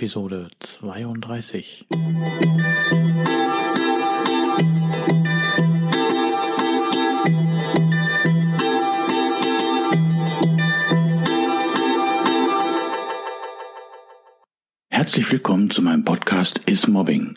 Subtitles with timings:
[0.00, 1.84] Episode 32.
[14.88, 17.36] Herzlich willkommen zu meinem Podcast Is Mobbing,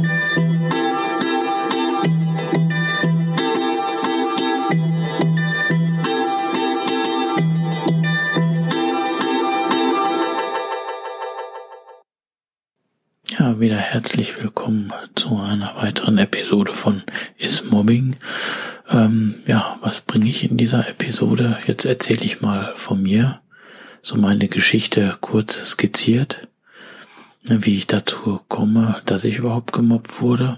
[13.61, 17.03] wieder herzlich willkommen zu einer weiteren Episode von
[17.37, 18.15] Is Mobbing.
[18.89, 21.59] Ähm, ja, was bringe ich in dieser Episode?
[21.67, 23.39] Jetzt erzähle ich mal von mir,
[24.01, 26.47] so meine Geschichte kurz skizziert,
[27.47, 30.57] ne, wie ich dazu komme, dass ich überhaupt gemobbt wurde.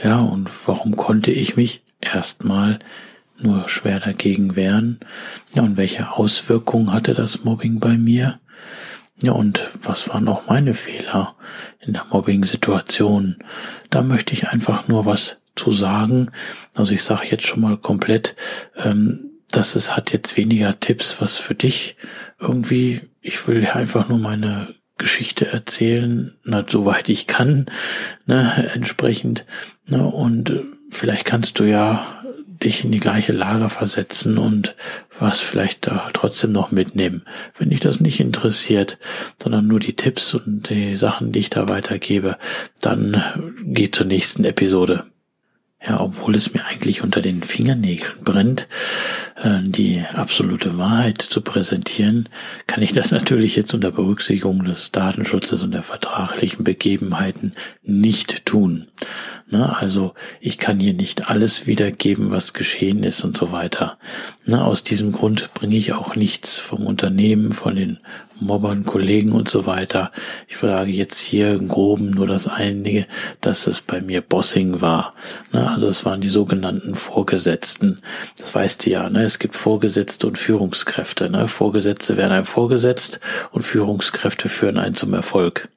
[0.00, 2.78] Ja, und warum konnte ich mich erstmal
[3.36, 5.00] nur schwer dagegen wehren?
[5.56, 8.38] Ja, und welche Auswirkungen hatte das Mobbing bei mir?
[9.22, 11.34] Ja, und was waren auch meine Fehler
[11.80, 13.36] in der Mobbing-Situation?
[13.90, 16.30] Da möchte ich einfach nur was zu sagen.
[16.74, 18.36] Also ich sage jetzt schon mal komplett,
[18.76, 21.96] ähm, dass es hat jetzt weniger Tipps, was für dich
[22.38, 27.66] irgendwie, ich will einfach nur meine Geschichte erzählen, na, soweit ich kann,
[28.26, 29.46] ne, entsprechend,
[29.86, 32.04] ne, und äh, vielleicht kannst du ja
[32.62, 34.74] dich in die gleiche Lage versetzen und
[35.18, 37.22] was vielleicht da trotzdem noch mitnehmen.
[37.58, 38.98] Wenn dich das nicht interessiert,
[39.42, 42.36] sondern nur die Tipps und die Sachen, die ich da weitergebe,
[42.80, 43.22] dann
[43.64, 45.06] geh zur nächsten Episode.
[45.86, 48.66] Ja, obwohl es mir eigentlich unter den Fingernägeln brennt,
[49.36, 52.28] äh, die absolute Wahrheit zu präsentieren,
[52.66, 57.54] kann ich das natürlich jetzt unter Berücksichtigung des Datenschutzes und der vertraglichen Begebenheiten
[57.88, 58.88] nicht tun.
[59.50, 63.98] Ne, also ich kann hier nicht alles wiedergeben, was geschehen ist und so weiter.
[64.44, 67.98] Ne, aus diesem Grund bringe ich auch nichts vom Unternehmen, von den
[68.40, 70.12] Mobbern, Kollegen und so weiter.
[70.48, 73.06] Ich sage jetzt hier im Groben nur das einige,
[73.40, 75.14] dass es bei mir Bossing war.
[75.52, 78.00] Ne, also es waren die sogenannten Vorgesetzten.
[78.36, 79.22] Das weißt du ja, ne?
[79.22, 81.30] es gibt Vorgesetzte und Führungskräfte.
[81.30, 81.48] Ne?
[81.48, 83.18] Vorgesetzte werden einem vorgesetzt
[83.50, 85.70] und Führungskräfte führen einen zum Erfolg.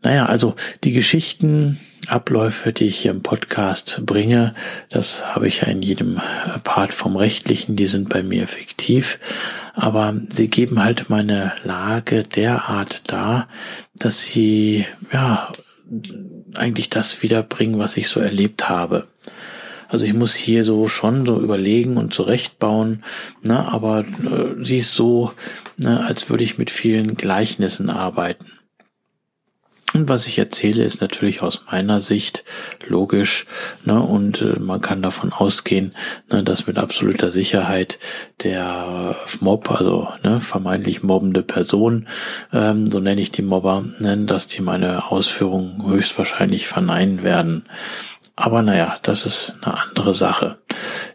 [0.00, 0.54] Naja, also
[0.84, 4.54] die Geschichten, Abläufe, die ich hier im Podcast bringe,
[4.90, 6.20] das habe ich ja in jedem
[6.62, 9.18] Part vom Rechtlichen, die sind bei mir fiktiv,
[9.74, 13.48] aber sie geben halt meine Lage derart dar,
[13.94, 15.52] dass sie, ja,
[16.54, 19.08] eigentlich das wiederbringen, was ich so erlebt habe.
[19.88, 23.04] Also ich muss hier so schon so überlegen und zurechtbauen,
[23.42, 25.32] ne, aber äh, sie ist so,
[25.78, 28.57] ne, als würde ich mit vielen Gleichnissen arbeiten.
[29.94, 32.44] Und was ich erzähle, ist natürlich aus meiner Sicht
[32.86, 33.46] logisch,
[33.84, 35.94] ne, und äh, man kann davon ausgehen,
[36.30, 37.98] ne, dass mit absoluter Sicherheit
[38.42, 42.06] der Mob, also ne, vermeintlich mobbende Person,
[42.52, 47.64] ähm, so nenne ich die Mobber, ne, dass die meine Ausführungen höchstwahrscheinlich verneinen werden.
[48.36, 50.58] Aber naja, das ist eine andere Sache.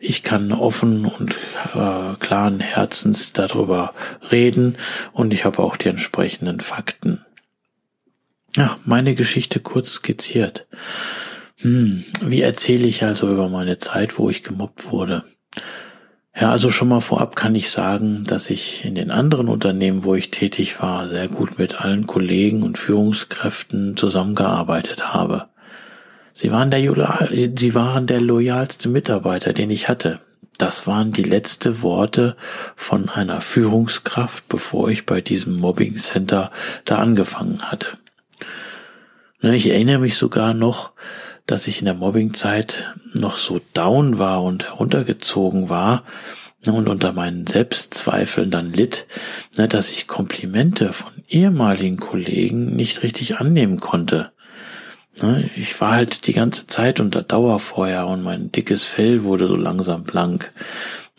[0.01, 1.35] Ich kann offen und
[1.73, 3.93] äh, klaren Herzens darüber
[4.29, 4.75] reden
[5.13, 7.23] und ich habe auch die entsprechenden Fakten.
[8.55, 10.67] Ja, meine Geschichte kurz skizziert.
[11.57, 15.23] Hm, wie erzähle ich also über meine Zeit, wo ich gemobbt wurde?
[16.35, 20.15] Ja, also schon mal vorab kann ich sagen, dass ich in den anderen Unternehmen, wo
[20.15, 25.49] ich tätig war, sehr gut mit allen Kollegen und Führungskräften zusammengearbeitet habe.
[26.33, 26.81] Sie waren der,
[27.55, 30.19] sie waren der loyalste Mitarbeiter, den ich hatte.
[30.57, 32.35] Das waren die letzte Worte
[32.75, 36.51] von einer Führungskraft, bevor ich bei diesem Mobbing Center
[36.85, 37.87] da angefangen hatte.
[39.43, 40.91] Ne, ich erinnere mich sogar noch,
[41.45, 46.05] dass ich in der Mobbingzeit noch so down war und heruntergezogen war
[46.65, 49.05] ne, und unter meinen Selbstzweifeln dann litt,
[49.57, 54.31] ne, dass ich Komplimente von ehemaligen Kollegen nicht richtig annehmen konnte.
[55.57, 60.03] Ich war halt die ganze Zeit unter Dauerfeuer und mein dickes Fell wurde so langsam
[60.03, 60.51] blank.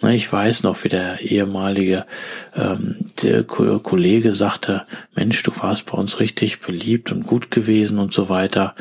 [0.03, 2.07] Ich weiß noch, wie der ehemalige
[2.57, 4.85] ähm, der Kollege sagte,
[5.15, 8.75] Mensch, du warst bei uns richtig beliebt und gut gewesen und so weiter.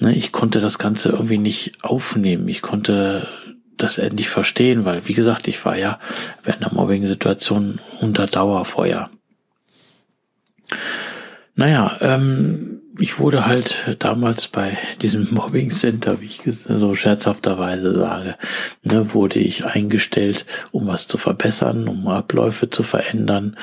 [0.00, 2.48] Ich konnte das Ganze irgendwie nicht aufnehmen.
[2.48, 3.28] Ich konnte
[3.76, 6.00] das endlich verstehen, weil, wie gesagt, ich war ja
[6.44, 9.10] während der Mobbing-Situation unter Dauerfeuer.
[11.54, 18.36] Naja, ähm, ich wurde halt damals bei diesem Mobbing Center, wie ich so scherzhafterweise sage,
[18.82, 23.56] ne, wurde ich eingestellt, um was zu verbessern, um Abläufe zu verändern.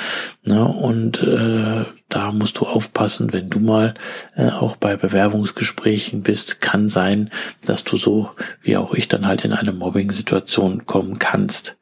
[0.44, 3.95] Ne, und äh, da musst du aufpassen, wenn du mal
[4.35, 7.31] äh, auch bei Bewerbungsgesprächen bist, kann sein,
[7.65, 8.30] dass du so
[8.62, 11.75] wie auch ich dann halt in eine Mobbing-Situation kommen kannst.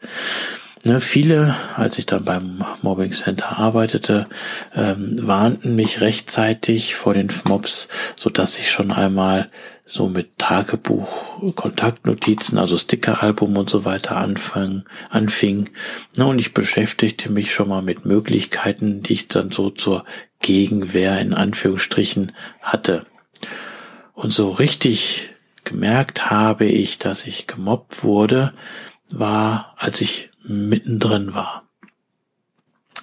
[0.84, 4.28] Ne, viele, als ich dann beim Mobbing Center arbeitete,
[4.76, 9.52] ähm, warnten mich rechtzeitig vor den Mobs, so dass ich schon einmal
[9.86, 15.70] so mit Tagebuch, Kontaktnotizen, also Stickeralbum und so weiter anfang, anfing.
[16.18, 20.04] Ne, und ich beschäftigte mich schon mal mit Möglichkeiten, die ich dann so zur
[20.40, 23.06] Gegenwehr in Anführungsstrichen hatte.
[24.14, 25.30] Und so richtig
[25.64, 28.54] gemerkt habe ich, dass ich gemobbt wurde,
[29.12, 31.64] war, als ich mittendrin war.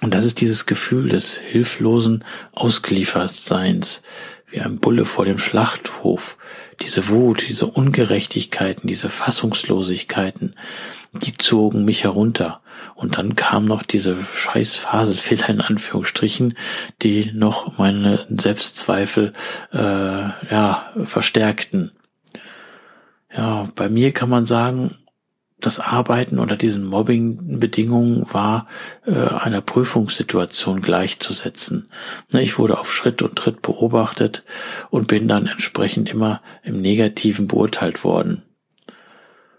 [0.01, 4.01] Und das ist dieses Gefühl des hilflosen Ausgeliefertseins,
[4.49, 6.37] wie ein Bulle vor dem Schlachthof.
[6.81, 10.55] Diese Wut, diese Ungerechtigkeiten, diese Fassungslosigkeiten,
[11.11, 12.61] die zogen mich herunter.
[12.95, 16.57] Und dann kam noch diese scheiß Phasenfehler in Anführungsstrichen,
[17.01, 19.33] die noch meine Selbstzweifel
[19.73, 21.91] äh, ja verstärkten.
[23.35, 24.95] Ja, bei mir kann man sagen,
[25.61, 28.67] das Arbeiten unter diesen Mobbing-Bedingungen war
[29.05, 31.89] äh, einer Prüfungssituation gleichzusetzen.
[32.31, 34.43] Ne, ich wurde auf Schritt und Tritt beobachtet
[34.89, 38.43] und bin dann entsprechend immer im Negativen beurteilt worden.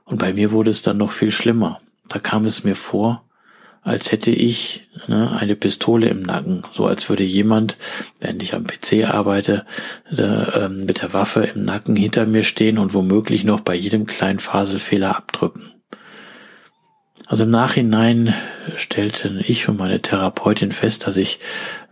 [0.05, 1.81] Und bei mir wurde es dann noch viel schlimmer.
[2.09, 3.23] Da kam es mir vor,
[3.83, 7.77] als hätte ich ne, eine Pistole im Nacken, so als würde jemand,
[8.21, 9.65] während ich am PC arbeite,
[10.11, 14.07] da, ähm, mit der Waffe im Nacken hinter mir stehen und womöglich noch bei jedem
[14.07, 15.73] kleinen Faselfehler abdrücken.
[17.31, 18.35] Also im Nachhinein
[18.75, 21.39] stellten ich und meine Therapeutin fest, dass ich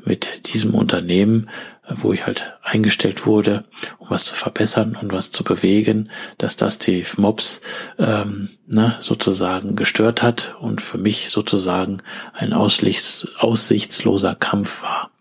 [0.05, 1.49] mit diesem Unternehmen,
[1.89, 3.65] wo ich halt eingestellt wurde,
[3.99, 7.61] um was zu verbessern und was zu bewegen, dass das die Mobs
[8.01, 11.99] ähm, ne, sozusagen gestört hat und für mich sozusagen
[12.33, 15.13] ein aussichtsloser Kampf war.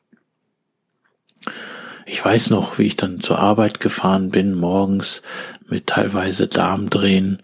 [2.10, 5.22] Ich weiß noch, wie ich dann zur Arbeit gefahren bin, morgens
[5.68, 7.40] mit teilweise Darmdrehen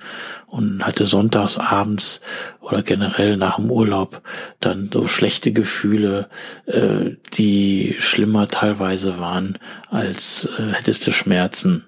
[0.48, 2.22] und hatte sonntags abends
[2.62, 4.22] oder generell nach dem Urlaub
[4.62, 6.30] dann so schlechte Gefühle,
[6.66, 11.84] äh, die schlimmer teilweise waren, als äh, hättest du Schmerzen.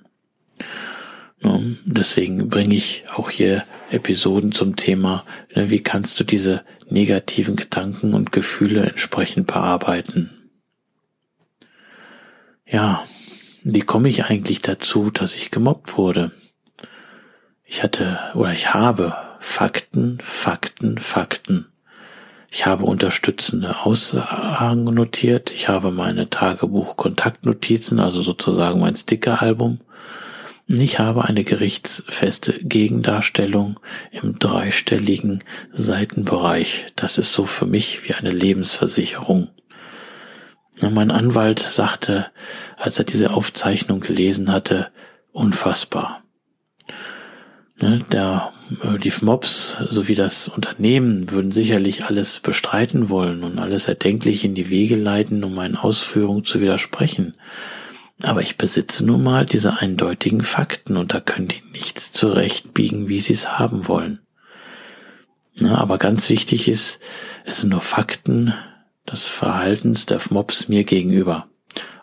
[1.85, 5.23] Deswegen bringe ich auch hier Episoden zum Thema,
[5.53, 10.44] ne, wie kannst du diese negativen Gedanken und Gefühle entsprechend bearbeiten.
[12.67, 13.05] Ja,
[13.63, 16.31] wie komme ich eigentlich dazu, dass ich gemobbt wurde?
[17.63, 21.67] Ich hatte oder ich habe Fakten, Fakten, Fakten.
[22.49, 25.51] Ich habe unterstützende Aussagen notiert.
[25.51, 29.81] Ich habe meine Tagebuch-Kontaktnotizen, also sozusagen mein Stickeralbum.
[30.67, 33.79] Ich habe eine gerichtsfeste Gegendarstellung
[34.11, 36.87] im dreistelligen Seitenbereich.
[36.95, 39.49] Das ist so für mich wie eine Lebensversicherung.
[40.81, 42.27] Mein Anwalt sagte,
[42.77, 44.89] als er diese Aufzeichnung gelesen hatte,
[45.31, 46.23] unfassbar.
[47.77, 53.87] Ne, der, äh, die Mobs sowie das Unternehmen würden sicherlich alles bestreiten wollen und alles
[53.87, 57.35] erdenklich in die Wege leiten, um meinen Ausführungen zu widersprechen.
[58.23, 63.19] Aber ich besitze nun mal diese eindeutigen Fakten und da können die nichts zurechtbiegen, wie
[63.19, 64.19] sie es haben wollen.
[65.55, 66.99] Ja, aber ganz wichtig ist,
[67.43, 68.53] es sind nur Fakten,
[69.11, 71.47] des Verhaltens der Mobs mir gegenüber.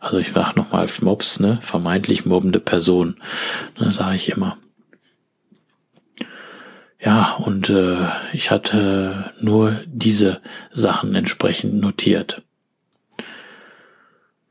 [0.01, 3.17] Also ich sage nochmal Mobs, ne, vermeintlich mobbende Person,
[3.79, 4.59] ne, sage ich immer.
[7.01, 10.41] Ja, und äh, ich hatte nur diese
[10.73, 12.43] Sachen entsprechend notiert.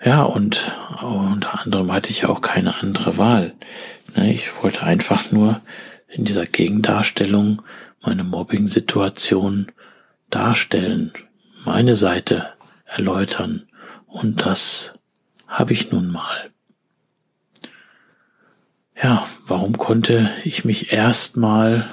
[0.03, 3.53] Ja, und unter anderem hatte ich auch keine andere Wahl.
[4.15, 5.61] Ne, ich wollte einfach nur
[6.07, 7.61] in dieser Gegendarstellung
[8.01, 9.71] meine Mobbing-Situation
[10.29, 11.13] darstellen,
[11.63, 12.49] meine Seite
[12.85, 13.67] erläutern.
[14.07, 14.93] Und das
[15.47, 16.49] habe ich nun mal.
[19.01, 21.89] Ja, warum konnte ich mich erstmal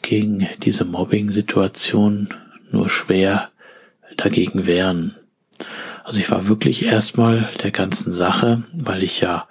[0.00, 2.34] gegen diese Mobbing-Situation
[2.70, 3.50] nur schwer
[4.16, 5.16] dagegen wehren?
[6.02, 9.46] Also ich war wirklich erstmal der ganzen Sache, weil ich ja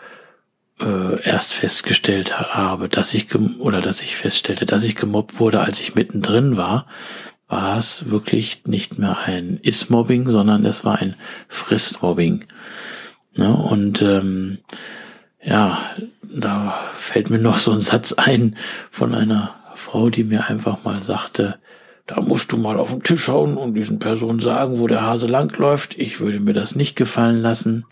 [0.82, 5.80] äh, erst festgestellt habe, dass ich oder dass ich feststellte, dass ich gemobbt wurde, als
[5.80, 6.86] ich mittendrin war,
[7.52, 11.16] war es wirklich nicht mehr ein Is-Mobbing, sondern es war ein
[11.50, 12.46] Frist-Mobbing.
[13.36, 14.60] Ja, und ähm,
[15.44, 15.92] ja,
[16.24, 18.56] da fällt mir noch so ein Satz ein
[18.90, 21.60] von einer Frau, die mir einfach mal sagte,
[22.08, 25.28] da musst du mal auf den Tisch hauen und diesen Personen sagen, wo der Hase
[25.28, 25.98] langläuft.
[25.98, 27.86] Ich würde mir das nicht gefallen lassen.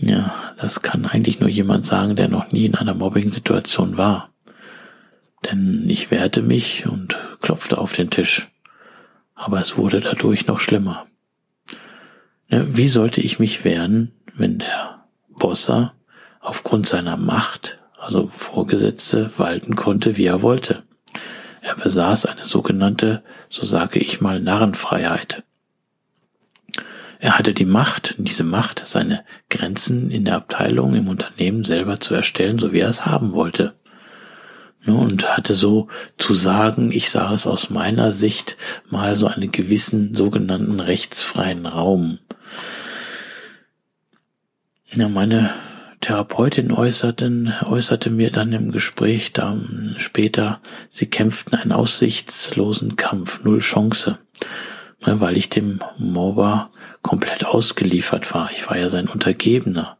[0.00, 4.30] Ja, das kann eigentlich nur jemand sagen, der noch nie in einer Mobbing-Situation war.
[5.44, 8.48] Denn ich wehrte mich und klopfte auf den Tisch.
[9.34, 11.06] Aber es wurde dadurch noch schlimmer.
[12.48, 15.94] Wie sollte ich mich wehren, wenn der Bosser
[16.40, 20.82] aufgrund seiner Macht, also Vorgesetzte, walten konnte, wie er wollte?
[21.60, 25.44] Er besaß eine sogenannte, so sage ich mal, Narrenfreiheit.
[27.20, 32.14] Er hatte die Macht, diese Macht, seine Grenzen in der Abteilung, im Unternehmen selber zu
[32.14, 33.74] erstellen, so wie er es haben wollte.
[34.86, 38.56] Und hatte so zu sagen, ich sah es aus meiner Sicht,
[38.88, 42.18] mal so einen gewissen sogenannten rechtsfreien Raum.
[44.92, 45.52] Ja, meine
[46.00, 53.58] Therapeutin äußerten, äußerte mir dann im Gespräch dann später, sie kämpften einen aussichtslosen Kampf, null
[53.58, 54.18] Chance,
[55.04, 56.70] ne, weil ich dem Mobber
[57.02, 58.50] komplett ausgeliefert war.
[58.52, 59.97] Ich war ja sein Untergebener.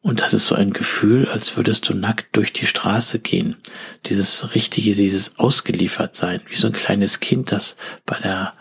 [0.00, 3.56] Und das ist so ein Gefühl, als würdest du nackt durch die Straße gehen.
[4.06, 7.76] Dieses richtige, dieses ausgeliefert sein, wie so ein kleines Kind, das
[8.06, 8.52] bei der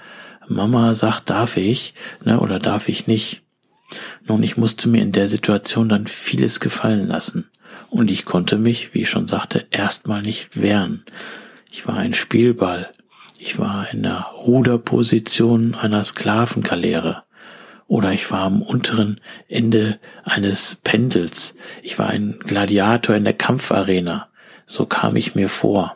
[0.47, 3.43] Mama sagt, darf ich, ne, oder darf ich nicht.
[4.25, 7.49] Nun, ich musste mir in der Situation dann vieles gefallen lassen.
[7.89, 11.05] Und ich konnte mich, wie ich schon sagte, erstmal nicht wehren.
[11.71, 12.89] Ich war ein Spielball.
[13.39, 17.23] Ich war in der Ruderposition einer Sklavengaleere.
[17.87, 21.55] Oder ich war am unteren Ende eines Pendels.
[21.81, 24.27] Ich war ein Gladiator in der Kampfarena.
[24.65, 25.95] So kam ich mir vor.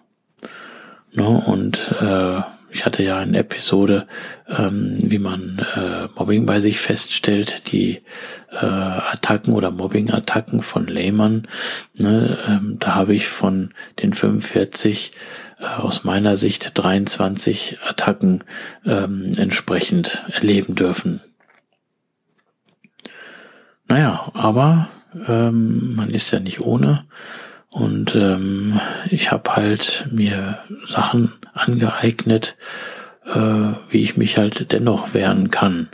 [1.14, 2.42] No, und äh,
[2.74, 4.08] ich hatte ja eine Episode,
[4.48, 8.02] ähm, wie man äh, Mobbing bei sich feststellt, die
[8.50, 11.50] äh, Attacken oder Mobbing-Attacken von Lehmann.
[11.98, 15.12] Ne, ähm, da habe ich von den 45
[15.60, 18.46] äh, aus meiner Sicht 23 Attacken
[18.86, 21.20] ähm, entsprechend erleben dürfen.
[23.92, 24.88] Naja, aber
[25.28, 27.04] ähm, man ist ja nicht ohne.
[27.70, 28.80] Und ähm,
[29.10, 32.56] ich habe halt mir Sachen angeeignet,
[33.26, 35.90] äh, wie ich mich halt dennoch wehren kann.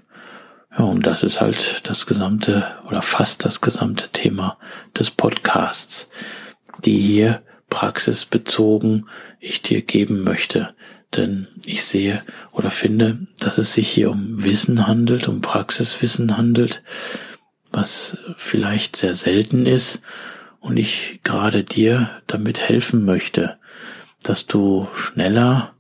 [0.77, 4.60] Ja, und das ist halt das gesamte oder fast das gesamte Thema
[4.96, 6.08] des Podcasts,
[6.86, 10.75] die hier praxisbezogen ich dir geben möchte.
[11.16, 16.84] Denn ich sehe oder finde, dass es sich hier um Wissen handelt, um Praxiswissen handelt,
[17.71, 20.01] was vielleicht sehr selten ist
[20.59, 23.57] und ich gerade dir damit helfen möchte,
[24.24, 25.74] dass du schneller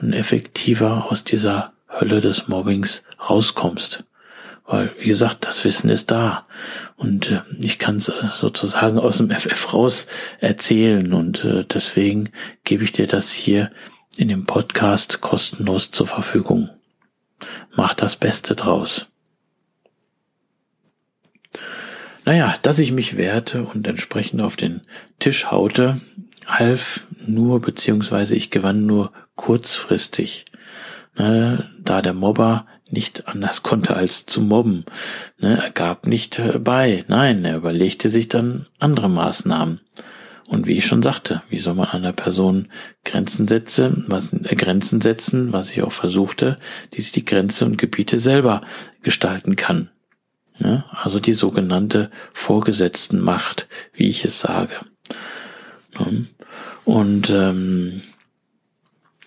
[0.00, 4.04] und effektiver aus dieser Hölle des Mobbings rauskommst.
[4.64, 6.44] Weil, wie gesagt, das Wissen ist da.
[6.96, 10.06] Und äh, ich kann es äh, sozusagen aus dem FF raus
[10.38, 11.12] erzählen.
[11.12, 12.30] Und äh, deswegen
[12.62, 13.72] gebe ich dir das hier
[14.16, 16.70] in dem Podcast kostenlos zur Verfügung.
[17.74, 19.09] Mach das Beste draus.
[22.30, 24.82] Naja, dass ich mich wehrte und entsprechend auf den
[25.18, 26.00] Tisch haute,
[26.46, 30.44] half nur, beziehungsweise ich gewann nur kurzfristig,
[31.18, 34.84] ne, da der Mobber nicht anders konnte als zu mobben.
[35.38, 39.80] Ne, er gab nicht äh, bei, nein, er überlegte sich dann andere Maßnahmen.
[40.46, 42.68] Und wie ich schon sagte, wie soll man einer Person
[43.04, 46.60] Grenzen setzen, was, äh, Grenzen setzen, was ich auch versuchte,
[46.94, 48.60] die sich die Grenze und Gebiete selber
[49.02, 49.90] gestalten kann.
[50.58, 54.74] Ja, also die sogenannte Vorgesetztenmacht, wie ich es sage.
[56.84, 58.02] Und ähm,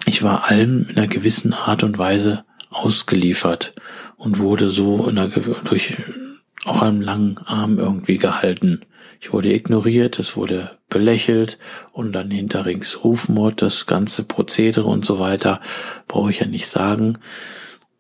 [0.06, 3.74] ich war allem in einer gewissen Art und Weise ausgeliefert
[4.18, 5.98] und wurde so in einer, durch
[6.66, 8.82] auch einem langen Arm irgendwie gehalten.
[9.20, 11.58] Ich wurde ignoriert, es wurde belächelt
[11.92, 15.62] und dann hinterrings Rufmord, das ganze Prozedere und so weiter,
[16.08, 17.20] brauche ich ja nicht sagen.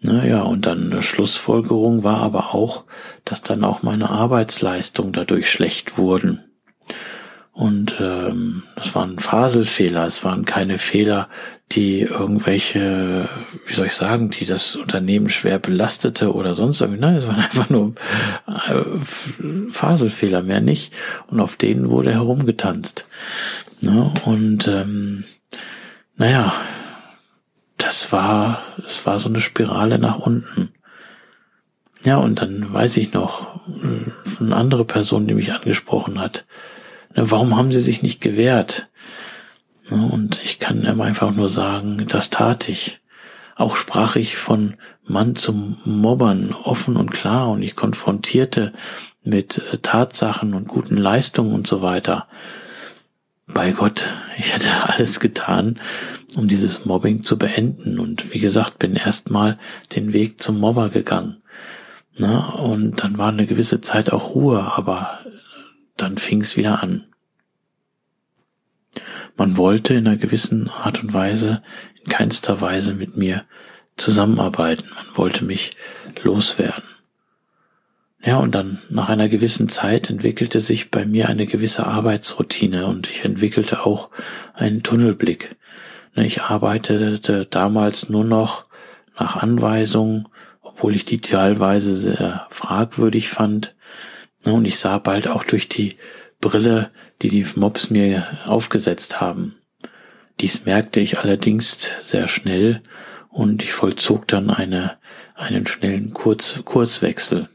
[0.03, 2.83] Naja, und dann eine Schlussfolgerung war aber auch,
[3.23, 6.43] dass dann auch meine Arbeitsleistung dadurch schlecht wurden.
[7.53, 11.29] Und ähm, das waren Faselfehler, es waren keine Fehler,
[11.71, 13.29] die irgendwelche,
[13.65, 16.99] wie soll ich sagen, die das Unternehmen schwer belastete oder sonst irgendwie.
[16.99, 17.93] Nein, es waren einfach nur
[18.47, 20.93] äh, Faselfehler, mehr nicht.
[21.27, 23.05] Und auf denen wurde herumgetanzt.
[23.81, 24.11] Ne?
[24.25, 25.23] Und ähm,
[26.17, 26.53] naja,
[27.83, 30.69] das war, es war so eine Spirale nach unten.
[32.03, 36.45] Ja, und dann weiß ich noch, äh, von einer anderen Person, die mich angesprochen hat,
[37.13, 38.87] warum haben sie sich nicht gewehrt?
[39.89, 42.99] Und ich kann einfach nur sagen, das tat ich.
[43.55, 44.75] Auch sprach ich von
[45.05, 48.73] Mann zum Mobbern offen und klar und ich konfrontierte
[49.23, 52.27] mit äh, Tatsachen und guten Leistungen und so weiter
[53.47, 54.05] bei Gott,
[54.37, 55.79] ich hätte alles getan,
[56.35, 57.99] um dieses Mobbing zu beenden.
[57.99, 59.59] Und wie gesagt, bin erstmal
[59.95, 61.41] den Weg zum Mobber gegangen.
[62.15, 65.19] Na, und dann war eine gewisse Zeit auch Ruhe, aber
[65.97, 67.05] dann fing es wieder an.
[69.35, 71.63] Man wollte in einer gewissen Art und Weise,
[72.03, 73.45] in keinster Weise mit mir
[73.97, 74.87] zusammenarbeiten.
[74.93, 75.75] Man wollte mich
[76.21, 76.83] loswerden.
[78.25, 83.09] Ja, und dann nach einer gewissen Zeit entwickelte sich bei mir eine gewisse Arbeitsroutine und
[83.09, 84.11] ich entwickelte auch
[84.53, 85.57] einen Tunnelblick.
[86.15, 88.65] Ich arbeitete damals nur noch
[89.19, 90.29] nach Anweisungen,
[90.61, 93.75] obwohl ich die teilweise sehr fragwürdig fand.
[94.45, 95.97] Und ich sah bald auch durch die
[96.39, 99.55] Brille, die die Mobs mir aufgesetzt haben.
[100.39, 102.81] Dies merkte ich allerdings sehr schnell
[103.29, 104.97] und ich vollzog dann eine,
[105.35, 107.49] einen schnellen Kurz, Kurswechsel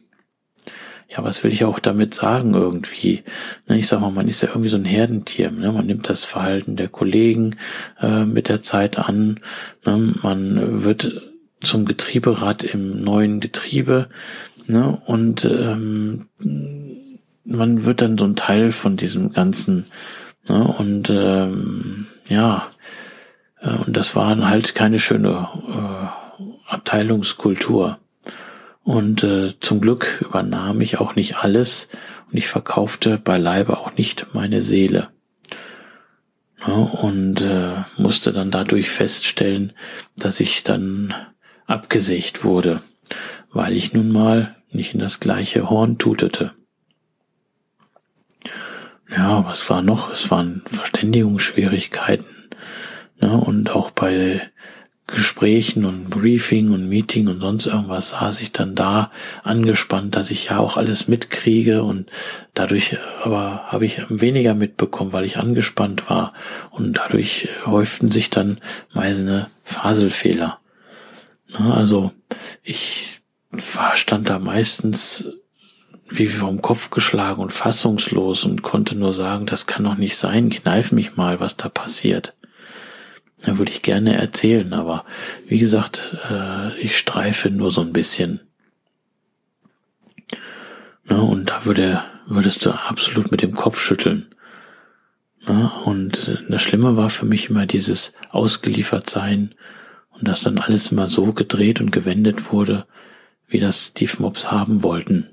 [1.09, 3.23] ja, was will ich auch damit sagen irgendwie?
[3.67, 5.51] Ne, ich sag mal, man ist ja irgendwie so ein Herdentier.
[5.51, 5.73] Ne?
[5.73, 7.57] Man nimmt das Verhalten der Kollegen
[8.01, 9.41] äh, mit der Zeit an.
[9.87, 10.15] Ne?
[10.23, 11.23] Man wird
[11.61, 14.09] zum Getrieberad im neuen Getriebe.
[15.07, 16.27] Und ähm,
[17.45, 19.87] man wird dann so ein Teil von diesem Ganzen.
[20.47, 22.69] Und ähm, ja,
[23.61, 27.99] äh, und das war halt keine schöne äh, Abteilungskultur.
[28.83, 31.89] Und äh, zum Glück übernahm ich auch nicht alles
[32.31, 35.11] und ich verkaufte beileibe auch nicht meine Seele.
[36.67, 39.73] Ja, und äh, musste dann dadurch feststellen,
[40.17, 41.15] dass ich dann
[41.67, 42.83] abgesägt wurde,
[43.53, 46.53] weil ich nun mal nicht in das gleiche Horn tutete.
[49.11, 50.11] Ja, was war noch?
[50.13, 52.27] Es waren Verständigungsschwierigkeiten.
[53.21, 53.37] Ne?
[53.37, 54.51] Und auch bei
[55.09, 59.11] Gesprächen und Briefing und Meeting und sonst irgendwas saß ich dann da
[59.43, 62.11] angespannt, dass ich ja auch alles mitkriege und
[62.53, 66.35] dadurch aber habe ich weniger mitbekommen, weil ich angespannt war
[66.71, 68.61] und dadurch häuften sich dann
[68.93, 70.59] meine Faselfehler.
[71.55, 72.13] Also
[72.63, 75.25] ich war, stand da meistens
[76.11, 80.51] wie vom Kopf geschlagen und fassungslos und konnte nur sagen, das kann doch nicht sein,
[80.51, 82.35] kneif mich mal, was da passiert.
[83.43, 85.05] Da würde ich gerne erzählen, aber
[85.47, 88.41] wie gesagt, äh, ich streife nur so ein bisschen.
[91.05, 94.27] Ne, und da würde, würdest du absolut mit dem Kopf schütteln.
[95.47, 99.55] Ne, und das Schlimme war für mich immer dieses Ausgeliefertsein
[100.11, 102.87] und dass dann alles immer so gedreht und gewendet wurde,
[103.47, 105.31] wie das die Mobs haben wollten.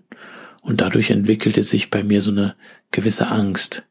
[0.62, 2.56] Und dadurch entwickelte sich bei mir so eine
[2.92, 3.84] gewisse Angst.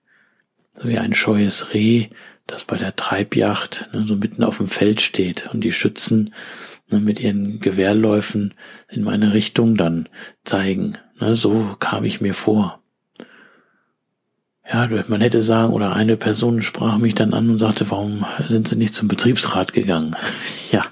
[0.76, 2.08] So wie ein scheues Reh,
[2.46, 6.34] das bei der Treibjacht ne, so mitten auf dem Feld steht und die Schützen
[6.90, 8.54] ne, mit ihren Gewehrläufen
[8.88, 10.08] in meine Richtung dann
[10.44, 10.98] zeigen.
[11.20, 12.80] Ne, so kam ich mir vor.
[14.70, 18.66] Ja, man hätte sagen, oder eine Person sprach mich dann an und sagte, warum sind
[18.66, 20.16] Sie nicht zum Betriebsrat gegangen?
[20.72, 20.86] ja.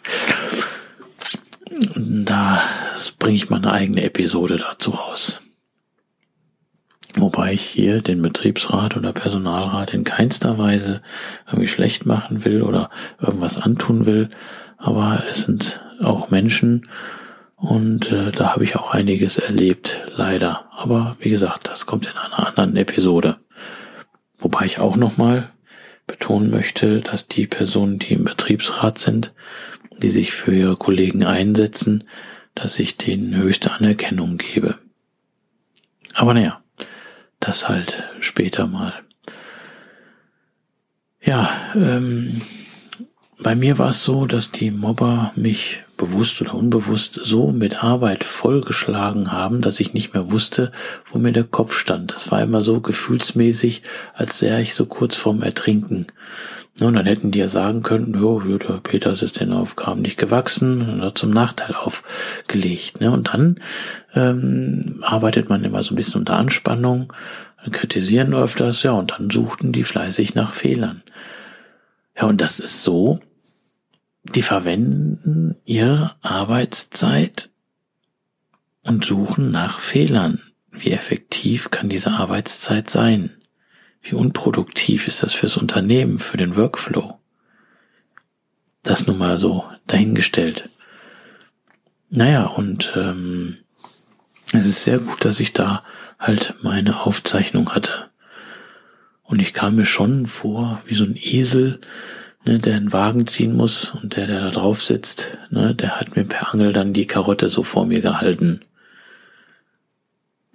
[1.96, 2.62] Da
[3.18, 5.40] bringe ich mal eine eigene Episode dazu raus.
[7.22, 11.02] Wobei ich hier den Betriebsrat oder Personalrat in keinster Weise
[11.46, 14.28] irgendwie schlecht machen will oder irgendwas antun will.
[14.76, 16.88] Aber es sind auch Menschen
[17.54, 20.64] und äh, da habe ich auch einiges erlebt, leider.
[20.72, 23.36] Aber wie gesagt, das kommt in einer anderen Episode.
[24.40, 25.50] Wobei ich auch nochmal
[26.08, 29.32] betonen möchte, dass die Personen, die im Betriebsrat sind,
[29.98, 32.02] die sich für ihre Kollegen einsetzen,
[32.56, 34.80] dass ich denen höchste Anerkennung gebe.
[36.14, 36.61] Aber naja,
[37.46, 38.94] das halt später mal.
[41.20, 42.42] Ja, ähm,
[43.42, 48.24] bei mir war es so, dass die Mobber mich bewusst oder unbewusst so mit Arbeit
[48.24, 50.72] vollgeschlagen haben, dass ich nicht mehr wusste,
[51.06, 52.12] wo mir der Kopf stand.
[52.12, 53.82] Das war immer so gefühlsmäßig,
[54.14, 56.06] als wäre ich so kurz vorm Ertrinken.
[56.80, 60.80] Und dann hätten die ja sagen können, jo, der Peters ist den Aufgaben nicht gewachsen
[60.80, 63.00] und hat zum Nachteil aufgelegt.
[63.00, 63.10] Ne?
[63.10, 63.60] Und dann
[64.14, 67.12] ähm, arbeitet man immer so ein bisschen unter Anspannung,
[67.70, 71.02] kritisieren öfters, ja, und dann suchten die fleißig nach Fehlern.
[72.16, 73.20] Ja, und das ist so,
[74.24, 77.50] die verwenden ihre Arbeitszeit
[78.82, 80.40] und suchen nach Fehlern.
[80.70, 83.30] Wie effektiv kann diese Arbeitszeit sein?
[84.02, 87.18] Wie unproduktiv ist das fürs Unternehmen, für den Workflow?
[88.82, 90.68] Das nun mal so dahingestellt.
[92.10, 93.58] Naja, und ähm,
[94.52, 95.84] es ist sehr gut, dass ich da
[96.18, 98.10] halt meine Aufzeichnung hatte.
[99.22, 101.80] Und ich kam mir schon vor wie so ein Esel,
[102.44, 106.16] ne, der einen Wagen ziehen muss und der, der da drauf sitzt, ne, der hat
[106.16, 108.60] mir per Angel dann die Karotte so vor mir gehalten.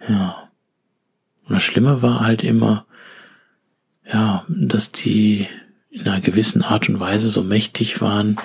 [0.08, 0.50] Ja.
[1.46, 2.86] Und das Schlimme war halt immer,
[4.12, 5.48] ja, dass die
[5.89, 8.38] in einer gewissen Art und Weise so mächtig waren,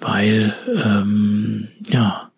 [0.00, 2.30] weil ähm, ja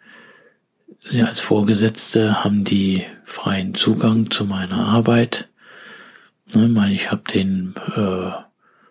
[1.09, 5.49] sie als Vorgesetzte haben die freien Zugang zu meiner Arbeit.
[6.55, 8.31] Ne, meine, ich habe den äh,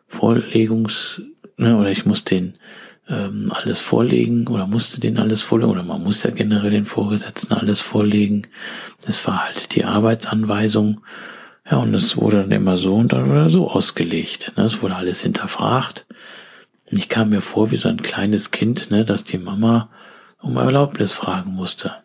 [0.07, 1.21] Vorlegungs,
[1.57, 2.55] ne, oder ich muss den
[3.07, 7.53] ähm, alles vorlegen oder musste den alles vorlegen oder man muss ja generell den Vorgesetzten
[7.53, 8.47] alles vorlegen.
[9.07, 11.01] Es war halt die Arbeitsanweisung.
[11.69, 14.53] Ja, und es wurde dann immer so und dann so ausgelegt.
[14.55, 14.65] Ne?
[14.65, 16.05] Es wurde alles hinterfragt.
[16.91, 19.89] Und ich kam mir vor wie so ein kleines Kind, ne, dass die Mama
[20.39, 21.95] um Erlaubnis fragen musste.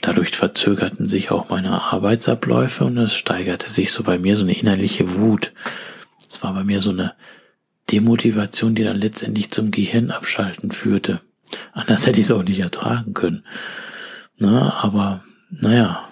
[0.00, 4.58] Dadurch verzögerten sich auch meine Arbeitsabläufe und es steigerte sich so bei mir so eine
[4.58, 5.52] innerliche Wut.
[6.28, 7.14] Es war bei mir so eine
[7.92, 11.20] Demotivation, die dann letztendlich zum Gehirnabschalten führte.
[11.72, 13.44] Anders hätte ich es auch nicht ertragen können.
[14.36, 16.08] Na, aber naja,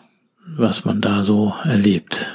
[0.47, 2.31] was man da so erlebt.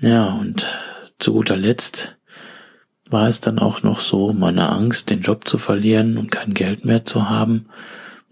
[0.00, 0.66] Ja, und
[1.18, 2.16] zu guter Letzt
[3.08, 6.84] war es dann auch noch so, meine Angst, den Job zu verlieren und kein Geld
[6.84, 7.66] mehr zu haben,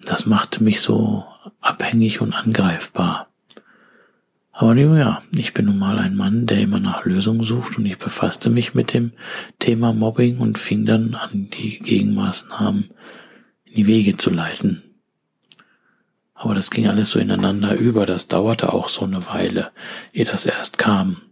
[0.05, 1.25] das machte mich so
[1.61, 3.29] abhängig und angreifbar.
[4.53, 7.99] Aber ja, ich bin nun mal ein Mann, der immer nach Lösungen sucht und ich
[7.99, 9.13] befasste mich mit dem
[9.59, 12.91] Thema Mobbing und fing dann an, die Gegenmaßnahmen
[13.65, 14.83] in die Wege zu leiten.
[16.35, 19.73] Aber das ging alles so ineinander über, das dauerte auch so eine Weile,
[20.13, 21.23] ehe das erst kam.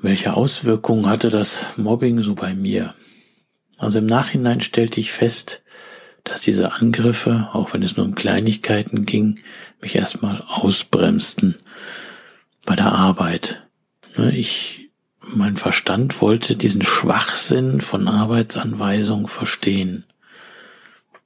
[0.00, 2.94] Welche Auswirkungen hatte das Mobbing so bei mir?
[3.78, 5.62] Also im Nachhinein stellte ich fest,
[6.22, 9.40] dass diese Angriffe, auch wenn es nur um Kleinigkeiten ging,
[9.80, 11.56] mich erstmal ausbremsten
[12.64, 13.66] bei der Arbeit.
[14.16, 20.04] Ne, ich, mein Verstand wollte diesen Schwachsinn von Arbeitsanweisungen verstehen.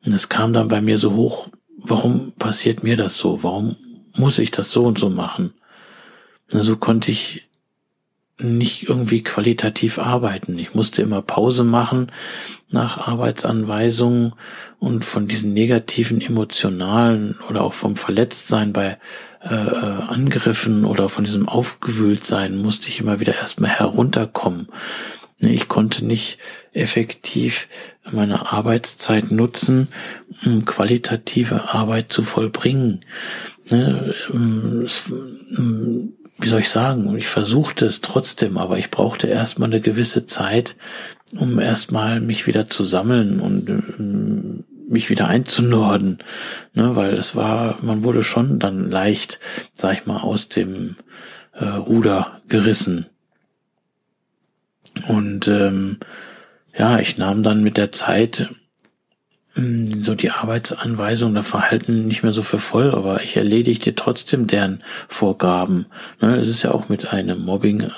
[0.07, 3.43] Und es kam dann bei mir so hoch, warum passiert mir das so?
[3.43, 3.77] Warum
[4.15, 5.53] muss ich das so und so machen?
[6.53, 7.49] Und so konnte ich
[8.38, 10.59] nicht irgendwie qualitativ arbeiten.
[10.59, 12.11] Ich musste immer Pause machen
[12.71, 14.35] nach Arbeitsanweisungen
[14.79, 18.99] und von diesen negativen emotionalen oder auch vom Verletztsein bei
[19.42, 24.68] äh, äh, Angriffen oder von diesem Aufgewühltsein musste ich immer wieder erstmal herunterkommen.
[25.38, 26.38] Ich konnte nicht
[26.73, 27.66] effektiv
[28.11, 29.88] meine Arbeitszeit nutzen,
[30.45, 33.05] um qualitative Arbeit zu vollbringen.
[33.68, 34.87] Ne, ähm,
[35.59, 40.27] ähm, wie soll ich sagen, ich versuchte es trotzdem, aber ich brauchte erstmal eine gewisse
[40.27, 40.77] Zeit,
[41.38, 46.18] um erstmal mich wieder zu sammeln und ähm, mich wieder einzunorden,
[46.75, 49.40] ne, weil es war, man wurde schon dann leicht,
[49.77, 50.97] sag ich mal, aus dem
[51.53, 53.07] äh, Ruder gerissen.
[55.09, 55.99] Und ähm,
[56.77, 58.51] ja, ich nahm dann mit der Zeit
[59.55, 64.83] so die Arbeitsanweisungen oder Verhalten nicht mehr so für voll, aber ich erledigte trotzdem deren
[65.09, 65.87] Vorgaben.
[66.21, 67.91] Ne, es ist ja auch mit einem Mobbing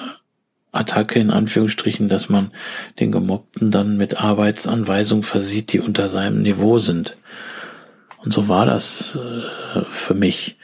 [0.72, 2.50] Attacke in Anführungsstrichen, dass man
[2.98, 7.16] den Gemobbten dann mit Arbeitsanweisungen versieht, die unter seinem Niveau sind.
[8.18, 10.56] Und so war das äh, für mich.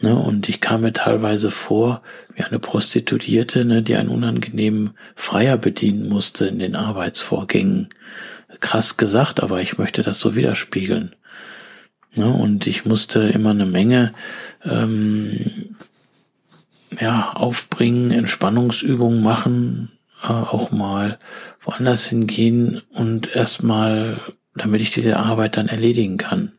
[0.00, 0.14] Ne?
[0.14, 2.02] Und ich kam mir teilweise vor
[2.34, 7.88] wie eine Prostituierte, ne, die einen unangenehmen Freier bedienen musste in den Arbeitsvorgängen
[8.58, 11.14] krass gesagt, aber ich möchte das so widerspiegeln.
[12.14, 14.12] Ja, und ich musste immer eine Menge
[14.64, 15.74] ähm,
[16.98, 21.18] ja, aufbringen, Entspannungsübungen machen, äh, auch mal
[21.60, 24.20] woanders hingehen und erstmal,
[24.54, 26.52] damit ich diese Arbeit dann erledigen kann.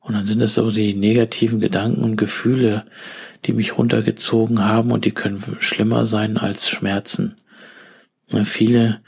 [0.00, 2.84] Und dann sind es so die negativen Gedanken und Gefühle,
[3.46, 7.36] die mich runtergezogen haben und die können schlimmer sein als Schmerzen.
[8.44, 9.00] Viele,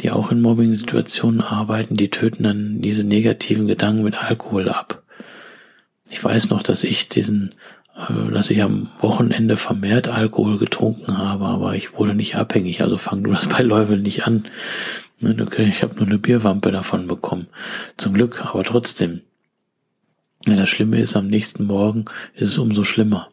[0.00, 5.04] die auch in Mobbing-Situationen arbeiten, die töten dann diese negativen Gedanken mit Alkohol ab.
[6.10, 7.54] Ich weiß noch, dass ich diesen,
[7.96, 12.82] äh, dass ich am Wochenende vermehrt Alkohol getrunken habe, aber ich wurde nicht abhängig.
[12.82, 14.44] Also fang du das bei Level nicht an.
[15.20, 17.46] Ne, ich habe nur eine Bierwampe davon bekommen.
[17.96, 19.20] Zum Glück, aber trotzdem.
[20.44, 23.28] Das Schlimme ist, am nächsten Morgen ist es umso schlimmer.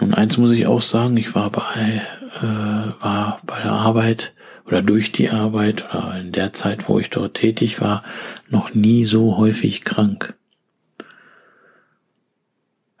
[0.00, 2.02] Und eins muss ich auch sagen, ich war bei,
[2.40, 4.32] äh, war bei der Arbeit
[4.66, 8.02] oder durch die Arbeit oder in der Zeit, wo ich dort tätig war,
[8.48, 10.34] noch nie so häufig krank.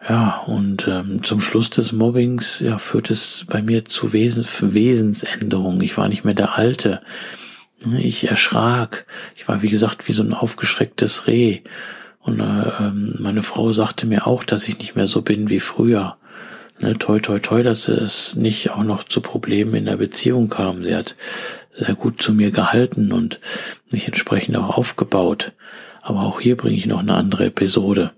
[0.06, 5.80] Ja, und ähm, zum Schluss des Mobbings ja, führt es bei mir zu Wesen, Wesensänderungen.
[5.82, 7.02] Ich war nicht mehr der Alte.
[7.98, 9.06] Ich erschrak.
[9.36, 11.60] Ich war, wie gesagt, wie so ein aufgeschrecktes Reh.
[12.18, 12.42] Und äh,
[12.80, 16.16] ähm, meine Frau sagte mir auch, dass ich nicht mehr so bin wie früher
[16.80, 20.82] ne, toi, toi, toi, dass es nicht auch noch zu Problemen in der Beziehung kam.
[20.84, 21.14] Sie hat
[21.76, 23.40] sehr gut zu mir gehalten und
[23.90, 25.52] mich entsprechend auch aufgebaut.
[26.02, 28.12] Aber auch hier bringe ich noch eine andere Episode.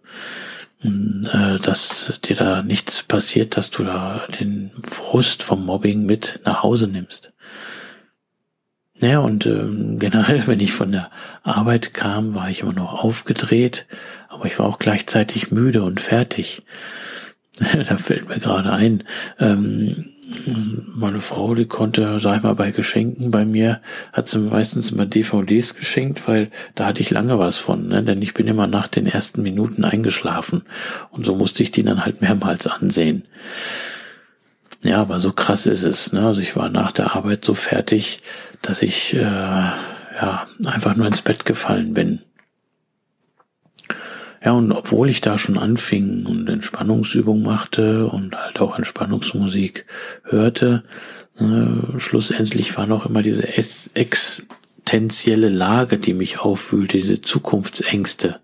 [0.84, 6.64] Äh, dass dir da nichts passiert, dass du da den Frust vom Mobbing mit nach
[6.64, 7.32] Hause nimmst.
[9.00, 11.10] Naja, und ähm, generell, wenn ich von der
[11.44, 13.86] Arbeit kam, war ich immer noch aufgedreht,
[14.28, 16.62] aber ich war auch gleichzeitig müde und fertig.
[17.88, 19.04] da fällt mir gerade ein,
[19.38, 20.12] ähm,
[20.94, 23.80] meine Frau, die konnte, sag ich mal, bei Geschenken bei mir,
[24.12, 28.02] hat sie meistens immer DVDs geschenkt, weil da hatte ich lange was von, ne?
[28.02, 30.62] denn ich bin immer nach den ersten Minuten eingeschlafen
[31.10, 33.24] und so musste ich die dann halt mehrmals ansehen.
[34.84, 36.12] Ja, aber so krass ist es.
[36.12, 36.26] Ne?
[36.26, 38.20] Also ich war nach der Arbeit so fertig,
[38.62, 42.20] dass ich äh, ja einfach nur ins Bett gefallen bin.
[44.44, 49.86] Ja, und obwohl ich da schon anfing und Entspannungsübungen machte und halt auch Entspannungsmusik
[50.24, 50.82] hörte,
[51.38, 53.46] äh, schlussendlich war noch immer diese
[53.94, 58.40] existenzielle Lage, die mich auffühlte, diese Zukunftsängste.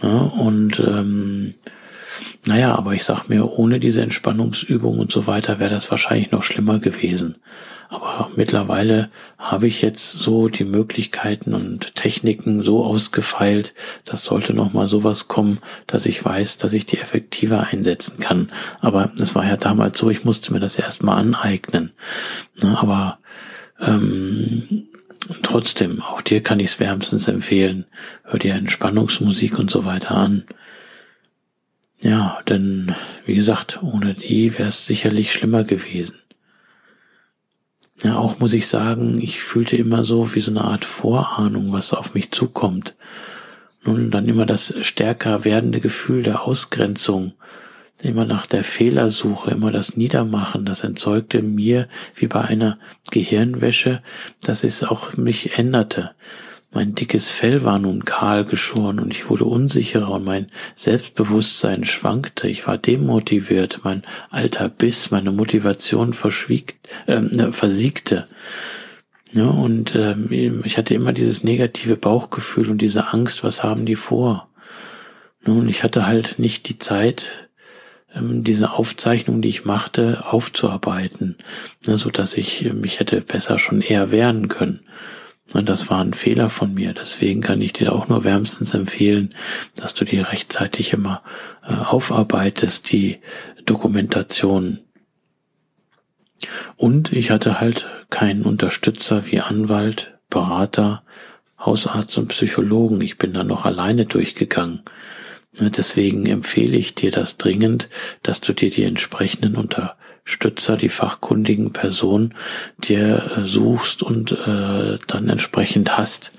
[0.00, 0.30] Ne?
[0.38, 1.54] Und ähm,
[2.44, 6.42] naja, aber ich sag mir, ohne diese Entspannungsübung und so weiter wäre das wahrscheinlich noch
[6.42, 7.36] schlimmer gewesen.
[7.90, 13.72] Aber mittlerweile habe ich jetzt so die Möglichkeiten und Techniken so ausgefeilt,
[14.04, 18.50] dass sollte noch mal sowas kommen, dass ich weiß, dass ich die effektiver einsetzen kann.
[18.80, 21.92] Aber es war ja damals so, ich musste mir das erstmal aneignen.
[22.62, 23.18] Aber
[23.80, 24.86] ähm,
[25.42, 27.86] trotzdem, auch dir kann ich es wärmstens empfehlen.
[28.24, 30.44] Hör dir Entspannungsmusik und so weiter an.
[32.00, 32.94] Ja, denn
[33.26, 36.16] wie gesagt, ohne die wäre es sicherlich schlimmer gewesen.
[38.02, 41.92] Ja, auch muss ich sagen, ich fühlte immer so wie so eine Art Vorahnung, was
[41.92, 42.94] auf mich zukommt.
[43.82, 47.32] Nun dann immer das stärker werdende Gefühl der Ausgrenzung,
[48.00, 52.78] immer nach der Fehlersuche, immer das Niedermachen, das entzeugte mir wie bei einer
[53.10, 54.02] Gehirnwäsche,
[54.42, 56.12] dass es auch mich änderte.
[56.70, 62.46] Mein dickes Fell war nun kahl geschoren und ich wurde unsicherer und mein Selbstbewusstsein schwankte.
[62.46, 68.28] Ich war demotiviert, mein alter Biss, meine Motivation verschwiegt, ähm, äh, versiegte.
[69.32, 73.96] Ja, und ähm, ich hatte immer dieses negative Bauchgefühl und diese Angst, was haben die
[73.96, 74.48] vor?
[75.44, 77.48] Nun, ich hatte halt nicht die Zeit,
[78.14, 81.36] ähm, diese Aufzeichnung, die ich machte, aufzuarbeiten,
[81.86, 84.80] ne, so dass ich mich hätte besser schon eher wehren können.
[85.54, 86.92] Und das war ein Fehler von mir.
[86.92, 89.34] Deswegen kann ich dir auch nur wärmstens empfehlen,
[89.74, 91.22] dass du die rechtzeitig immer
[91.66, 93.18] äh, aufarbeitest, die
[93.64, 94.80] Dokumentation.
[96.76, 101.02] Und ich hatte halt keinen Unterstützer wie Anwalt, Berater,
[101.58, 103.00] Hausarzt und Psychologen.
[103.00, 104.82] Ich bin da noch alleine durchgegangen.
[105.58, 107.88] Ne, deswegen empfehle ich dir das dringend,
[108.22, 109.96] dass du dir die entsprechenden unter
[110.28, 112.34] Stützer, die fachkundigen Personen
[112.76, 116.32] dir suchst und äh, dann entsprechend hast.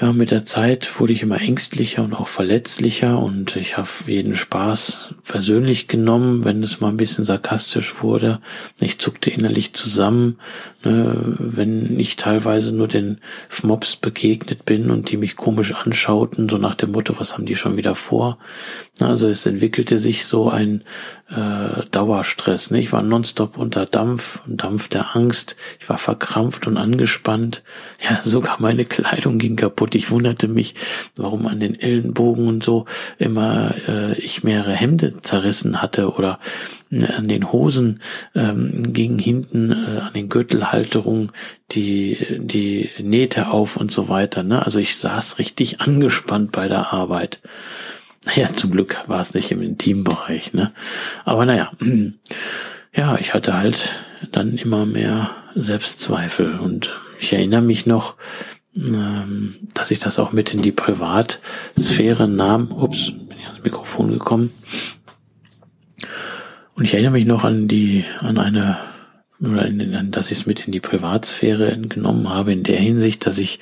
[0.00, 4.36] Ja, mit der Zeit wurde ich immer ängstlicher und auch verletzlicher und ich habe jeden
[4.36, 8.40] Spaß persönlich genommen, wenn es mal ein bisschen sarkastisch wurde.
[8.78, 10.38] Ich zuckte innerlich zusammen,
[10.84, 13.18] ne, wenn ich teilweise nur den
[13.64, 17.56] Mops begegnet bin und die mich komisch anschauten, so nach dem Motto, was haben die
[17.56, 18.38] schon wieder vor?
[19.00, 20.84] Also es entwickelte sich so ein
[21.30, 22.70] äh, Dauerstress.
[22.70, 22.80] Ne?
[22.80, 25.56] Ich war nonstop unter Dampf, Dampf der Angst.
[25.80, 27.62] Ich war verkrampft und angespannt.
[28.00, 29.94] Ja, sogar meine Kleidung ging kaputt.
[29.94, 30.74] Ich wunderte mich,
[31.16, 32.86] warum an den Ellenbogen und so
[33.18, 36.38] immer äh, ich mehrere Hemden zerrissen hatte oder
[36.90, 38.00] äh, an den Hosen
[38.34, 41.32] ähm, gingen hinten äh, an den Gürtelhalterungen
[41.72, 44.42] die die Nähte auf und so weiter.
[44.42, 44.64] Ne?
[44.64, 47.40] Also ich saß richtig angespannt bei der Arbeit.
[48.28, 50.72] Naja, zum Glück war es nicht im Intimbereich, ne?
[51.24, 51.72] Aber naja,
[52.94, 53.94] ja, ich hatte halt
[54.32, 58.16] dann immer mehr Selbstzweifel und ich erinnere mich noch,
[58.76, 62.70] ähm, dass ich das auch mit in die Privatsphäre nahm.
[62.70, 64.50] Ups, bin ich ans Mikrofon gekommen.
[66.74, 68.78] Und ich erinnere mich noch an die, an eine,
[69.40, 73.58] dass ich es mit in die Privatsphäre genommen habe, in der Hinsicht, dass ich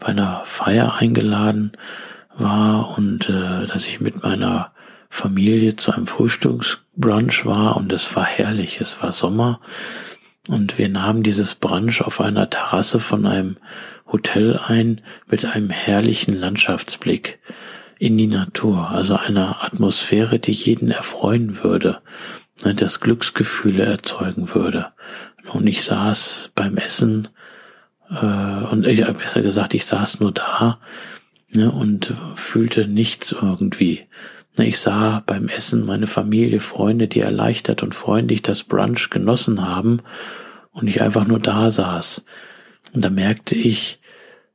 [0.00, 1.72] bei einer Feier eingeladen
[2.38, 4.72] war und äh, dass ich mit meiner
[5.10, 9.60] Familie zu einem Frühstücksbrunch war und es war herrlich, es war Sommer
[10.48, 13.56] und wir nahmen dieses Brunch auf einer Terrasse von einem
[14.10, 17.38] Hotel ein mit einem herrlichen Landschaftsblick
[17.98, 22.00] in die Natur, also einer Atmosphäre, die jeden erfreuen würde,
[22.64, 24.92] ne, das Glücksgefühle erzeugen würde.
[25.52, 27.28] Und ich saß beim Essen
[28.10, 30.78] äh, und ich, besser gesagt, ich saß nur da
[31.52, 34.06] ne, und fühlte nichts irgendwie.
[34.56, 39.66] Ne, ich sah beim Essen meine Familie, Freunde, die erleichtert und freundlich das Brunch genossen
[39.66, 40.00] haben
[40.72, 42.24] und ich einfach nur da saß.
[42.92, 44.00] Und da merkte ich,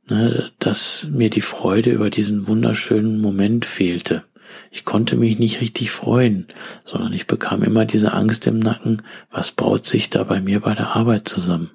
[0.08, 4.24] ne, dass mir die Freude über diesen wunderschönen Moment fehlte.
[4.72, 6.48] Ich konnte mich nicht richtig freuen,
[6.86, 9.02] sondern ich bekam immer diese Angst im Nacken,
[9.32, 11.72] was baut sich da bei mir bei der Arbeit zusammen.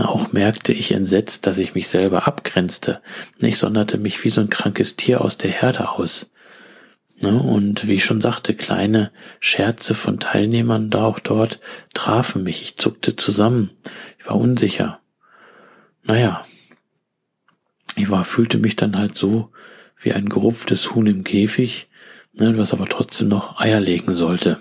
[0.00, 3.02] Auch merkte ich entsetzt, dass ich mich selber abgrenzte.
[3.38, 6.30] Ich sonderte mich wie so ein krankes Tier aus der Herde aus.
[7.20, 11.60] Und wie ich schon sagte, kleine Scherze von Teilnehmern da auch dort
[11.94, 12.62] trafen mich.
[12.62, 13.70] Ich zuckte zusammen.
[14.18, 15.00] Ich war unsicher.
[16.02, 16.44] Naja,
[17.94, 19.50] ich war, fühlte mich dann halt so
[20.00, 21.88] wie ein gerupftes Huhn im Käfig,
[22.32, 24.58] ne, was aber trotzdem noch Eier legen sollte.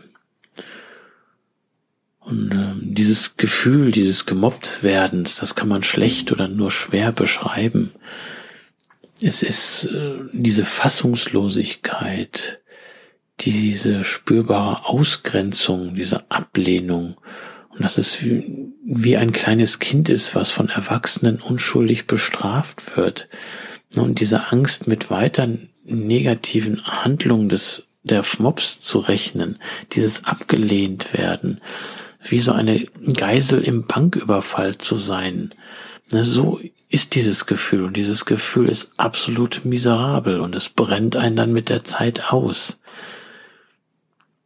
[2.22, 7.92] Und äh, dieses Gefühl, dieses gemobbt werdens, das kann man schlecht oder nur schwer beschreiben.
[9.22, 12.62] Es ist äh, diese Fassungslosigkeit,
[13.40, 17.18] diese spürbare Ausgrenzung, diese Ablehnung.
[17.70, 23.28] Und dass es wie, wie ein kleines Kind ist, was von Erwachsenen unschuldig bestraft wird.
[23.96, 29.58] Und diese Angst mit weiteren negativen Handlungen des, der Mobs zu rechnen,
[29.94, 31.62] dieses abgelehnt werden,
[32.24, 35.54] wie so eine Geisel im Banküberfall zu sein,
[36.12, 41.38] Ne, so ist dieses Gefühl und dieses Gefühl ist absolut miserabel und es brennt einen
[41.38, 42.78] dann mit der Zeit aus.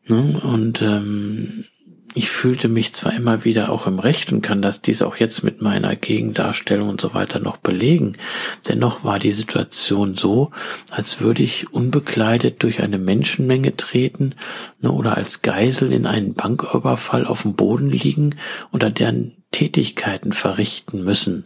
[0.07, 1.65] Ne, und ähm,
[2.15, 5.43] ich fühlte mich zwar immer wieder auch im Recht und kann das dies auch jetzt
[5.43, 8.15] mit meiner Gegendarstellung und so weiter noch belegen,
[8.69, 10.51] dennoch war die Situation so,
[10.89, 14.35] als würde ich unbekleidet durch eine Menschenmenge treten
[14.79, 18.37] ne, oder als Geisel in einen Banküberfall auf dem Boden liegen,
[18.71, 21.43] unter deren Tätigkeiten verrichten müssen.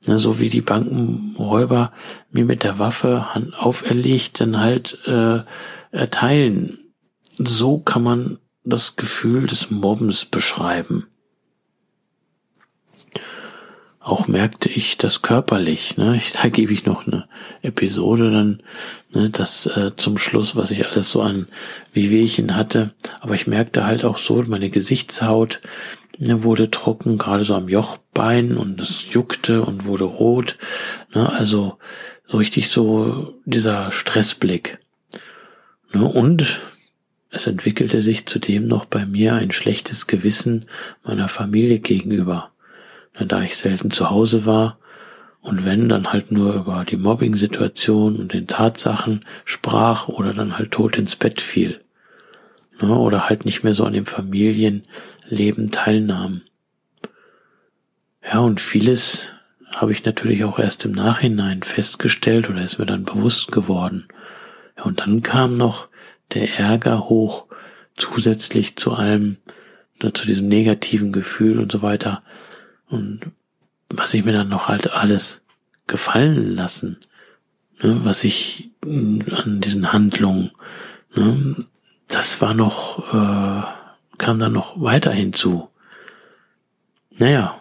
[0.00, 1.92] So wie die Bankenräuber
[2.32, 3.26] mir mit der Waffe
[3.56, 5.40] auferlegt dann halt äh,
[5.92, 6.78] erteilen.
[7.36, 11.06] So kann man das Gefühl des Mobbens beschreiben.
[14.00, 15.98] Auch merkte ich das körperlich.
[15.98, 16.16] Ne?
[16.16, 17.28] Ich, da gebe ich noch eine
[17.62, 18.62] Episode dann,
[19.12, 21.46] ne, das äh, zum Schluss, was ich alles so an
[21.92, 22.94] Wehwehchen hatte.
[23.20, 25.60] Aber ich merkte halt auch so, meine Gesichtshaut,
[26.18, 30.56] ne, wurde trocken, gerade so am Jochbein und es juckte und wurde rot.
[31.14, 31.78] Ne, also
[32.26, 34.78] so richtig so dieser Stressblick.
[35.92, 36.60] Ne, und
[37.30, 40.66] es entwickelte sich zudem noch bei mir ein schlechtes Gewissen
[41.04, 42.50] meiner Familie gegenüber.
[43.18, 44.78] Da ich selten zu Hause war
[45.40, 50.72] und wenn, dann halt nur über die Mobbing-Situation und den Tatsachen sprach oder dann halt
[50.72, 51.80] tot ins Bett fiel.
[52.80, 54.84] Ne, oder halt nicht mehr so an dem Familien,
[55.28, 56.42] Leben teilnahmen.
[58.22, 59.30] Ja, und vieles
[59.76, 64.06] habe ich natürlich auch erst im Nachhinein festgestellt oder ist mir dann bewusst geworden.
[64.76, 65.88] Ja, und dann kam noch
[66.34, 67.46] der Ärger hoch,
[67.96, 69.38] zusätzlich zu allem,
[70.00, 72.22] zu diesem negativen Gefühl und so weiter.
[72.88, 73.20] Und
[73.90, 75.40] was ich mir dann noch halt alles
[75.86, 76.98] gefallen lassen,
[77.82, 80.52] ne, was ich an diesen Handlungen,
[81.14, 81.56] ne,
[82.06, 83.66] das war noch, äh,
[84.18, 85.68] kam dann noch weiter hinzu.
[87.18, 87.60] Naja,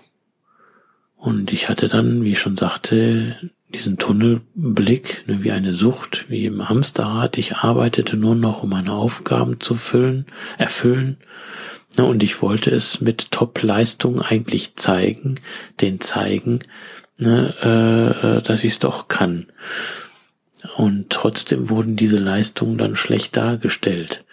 [1.17, 6.45] und ich hatte dann, wie ich schon sagte, diesen Tunnelblick, ne, wie eine Sucht, wie
[6.45, 7.38] im Hamsterrad.
[7.38, 10.25] Ich arbeitete nur noch, um meine Aufgaben zu füllen,
[10.58, 11.17] erfüllen.
[11.97, 15.39] Ne, und ich wollte es mit Top-Leistung eigentlich zeigen,
[15.82, 16.60] den zeigen,
[17.17, 19.47] ne, äh, dass ich es doch kann.
[20.75, 24.23] Und trotzdem wurden diese Leistungen dann schlecht dargestellt.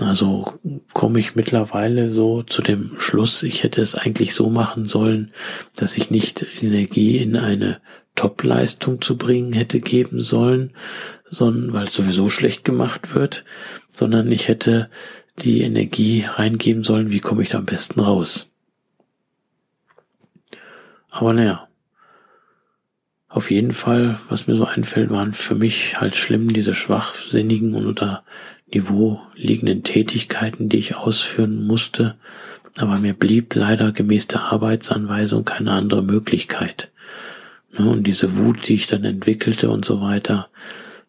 [0.00, 0.54] Also
[0.94, 5.32] komme ich mittlerweile so zu dem Schluss, ich hätte es eigentlich so machen sollen,
[5.76, 7.80] dass ich nicht Energie in eine
[8.14, 10.72] Top-Leistung zu bringen hätte geben sollen,
[11.30, 13.44] sondern weil es sowieso schlecht gemacht wird,
[13.90, 14.90] sondern ich hätte
[15.38, 18.50] die Energie reingeben sollen, wie komme ich da am besten raus.
[21.08, 21.68] Aber naja,
[23.28, 27.86] auf jeden Fall, was mir so einfällt, waren für mich halt schlimm diese schwachsinnigen und
[27.86, 28.24] unter
[28.72, 32.16] Niveau liegenden Tätigkeiten, die ich ausführen musste,
[32.76, 36.91] aber mir blieb leider gemäß der Arbeitsanweisung keine andere Möglichkeit.
[37.72, 40.48] Ne, und diese Wut, die ich dann entwickelte und so weiter,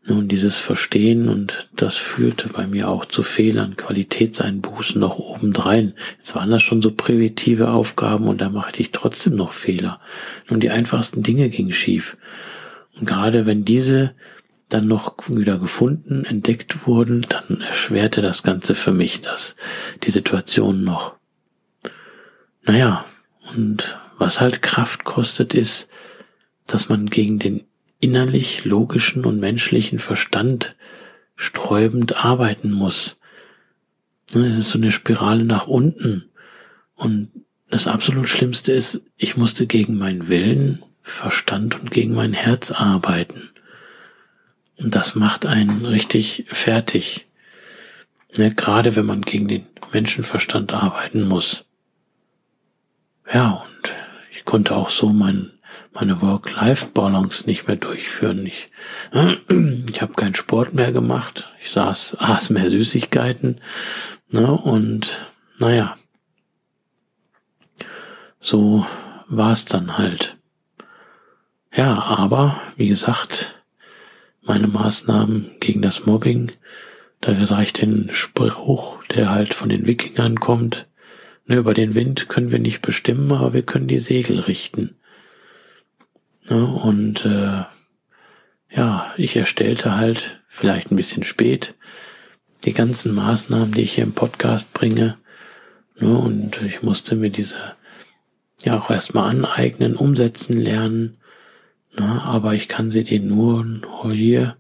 [0.06, 5.94] ne, und dieses Verstehen und das führte bei mir auch zu Fehlern, Qualitätseinbußen noch obendrein.
[6.18, 10.00] Jetzt waren das schon so primitive Aufgaben und da machte ich trotzdem noch Fehler.
[10.50, 12.18] Und die einfachsten Dinge gingen schief.
[12.98, 14.14] Und gerade wenn diese
[14.70, 19.56] dann noch wieder gefunden, entdeckt wurden, dann erschwerte das Ganze für mich das,
[20.04, 21.16] die Situation noch.
[22.64, 23.06] Naja,
[23.56, 25.90] und was halt Kraft kostet, ist,
[26.74, 27.66] dass man gegen den
[28.00, 30.76] innerlich logischen und menschlichen Verstand
[31.36, 33.18] sträubend arbeiten muss.
[34.30, 36.32] Es ist so eine Spirale nach unten.
[36.96, 37.30] Und
[37.70, 43.52] das absolut Schlimmste ist, ich musste gegen meinen Willen, Verstand und gegen mein Herz arbeiten.
[44.78, 47.28] Und das macht einen richtig fertig.
[48.36, 51.66] Ne, gerade wenn man gegen den Menschenverstand arbeiten muss.
[53.32, 53.94] Ja, und
[54.32, 55.53] ich konnte auch so mein,
[55.94, 58.46] meine Work-Life-Balance nicht mehr durchführen.
[58.46, 58.70] Ich,
[59.92, 61.52] ich habe keinen Sport mehr gemacht.
[61.62, 63.62] Ich saß, aß mehr Süßigkeiten.
[64.30, 65.20] Ne, und
[65.60, 65.96] naja,
[68.40, 68.86] so
[69.28, 70.38] war es dann halt.
[71.76, 73.56] Ja, aber wie gesagt,
[74.42, 76.52] meine Maßnahmen gegen das Mobbing,
[77.22, 80.88] da reicht den Spruch, der halt von den Wikingern kommt,
[81.46, 84.98] ne, über den Wind können wir nicht bestimmen, aber wir können die Segel richten.
[86.50, 87.64] Ne, und äh,
[88.76, 91.76] ja, ich erstellte halt, vielleicht ein bisschen spät,
[92.66, 95.18] die ganzen Maßnahmen, die ich hier im Podcast bringe.
[96.00, 97.76] Ne, und ich musste mir diese
[98.64, 101.18] ja auch erstmal aneignen, umsetzen lernen.
[101.96, 103.66] Na, aber ich kann sie dir nur
[104.12, 104.58] hier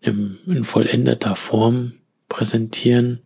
[0.00, 1.94] in, in vollendeter Form
[2.28, 3.20] präsentieren.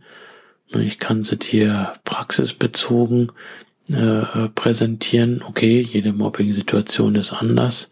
[0.69, 3.33] Ich kann sie dir praxisbezogen
[3.93, 5.43] äh, präsentieren.
[5.43, 7.91] Okay, jede Mobbing-Situation ist anders.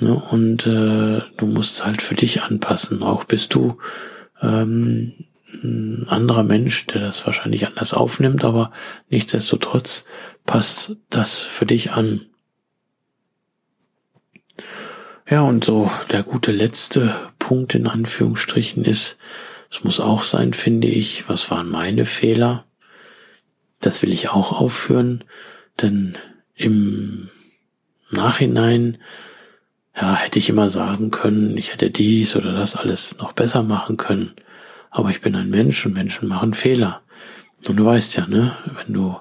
[0.00, 0.14] Ne?
[0.14, 3.02] Und äh, du musst halt für dich anpassen.
[3.02, 3.78] Auch bist du
[4.42, 5.12] ähm,
[5.62, 8.72] ein anderer Mensch, der das wahrscheinlich anders aufnimmt, aber
[9.08, 10.04] nichtsdestotrotz
[10.44, 12.26] passt das für dich an.
[15.28, 19.16] Ja, und so der gute letzte Punkt in Anführungsstrichen ist,
[19.70, 22.66] es muss auch sein, finde ich, was waren meine Fehler?
[23.84, 25.24] Das will ich auch aufführen,
[25.82, 26.16] denn
[26.54, 27.28] im
[28.10, 28.96] Nachhinein
[29.94, 33.98] ja, hätte ich immer sagen können, ich hätte dies oder das alles noch besser machen
[33.98, 34.32] können.
[34.90, 37.02] Aber ich bin ein Mensch und Menschen machen Fehler.
[37.68, 39.18] Und du weißt ja, ne, wenn du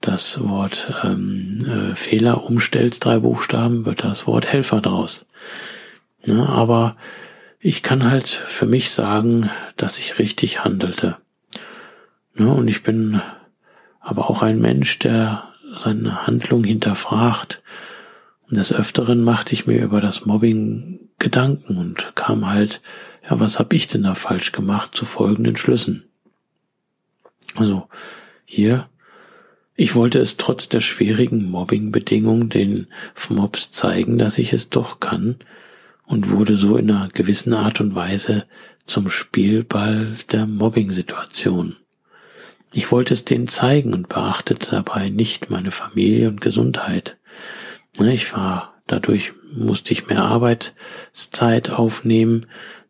[0.00, 5.26] das Wort ähm, äh, Fehler umstellst, drei Buchstaben, wird das Wort Helfer draus.
[6.24, 6.96] Ja, aber
[7.58, 11.16] ich kann halt für mich sagen, dass ich richtig handelte.
[12.38, 13.20] Ja, und ich bin
[14.04, 15.48] aber auch ein Mensch, der
[15.78, 17.62] seine Handlung hinterfragt.
[18.48, 22.82] Und des Öfteren machte ich mir über das Mobbing Gedanken und kam halt,
[23.28, 26.04] ja, was habe ich denn da falsch gemacht, zu folgenden Schlüssen.
[27.56, 27.88] Also
[28.44, 28.88] hier
[29.76, 32.86] ich wollte es trotz der schwierigen Mobbingbedingungen den
[33.28, 35.36] Mobs zeigen, dass ich es doch kann
[36.06, 38.44] und wurde so in einer gewissen Art und Weise
[38.86, 41.76] zum Spielball der Mobbing-Situation.
[42.76, 47.16] Ich wollte es denen zeigen und beachtete dabei nicht meine Familie und Gesundheit.
[48.00, 52.46] Ne, ich war, dadurch musste ich mehr Arbeitszeit aufnehmen.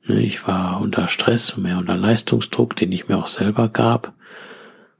[0.07, 4.15] Ne, ich war unter Stress und mehr unter Leistungsdruck, den ich mir auch selber gab.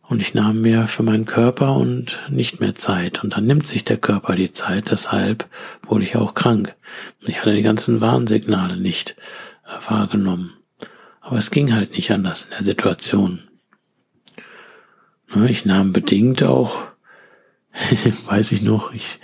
[0.03, 3.25] Und ich nahm mir für meinen Körper und nicht mehr Zeit.
[3.25, 4.91] Und dann nimmt sich der Körper die Zeit.
[4.91, 5.49] Deshalb
[5.87, 6.77] wurde ich auch krank.
[7.23, 9.17] Ich hatte die ganzen Warnsignale nicht
[9.65, 10.53] äh, wahrgenommen.
[11.23, 13.45] Aber es ging halt nicht anders in der Situation.
[15.35, 16.87] Ne, ich nahm bedingt auch,
[18.27, 19.19] weiß ich noch, ich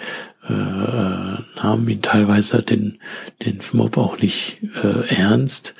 [0.48, 2.98] äh, nahm ihn teilweise den,
[3.44, 5.74] den Mob auch nicht äh, ernst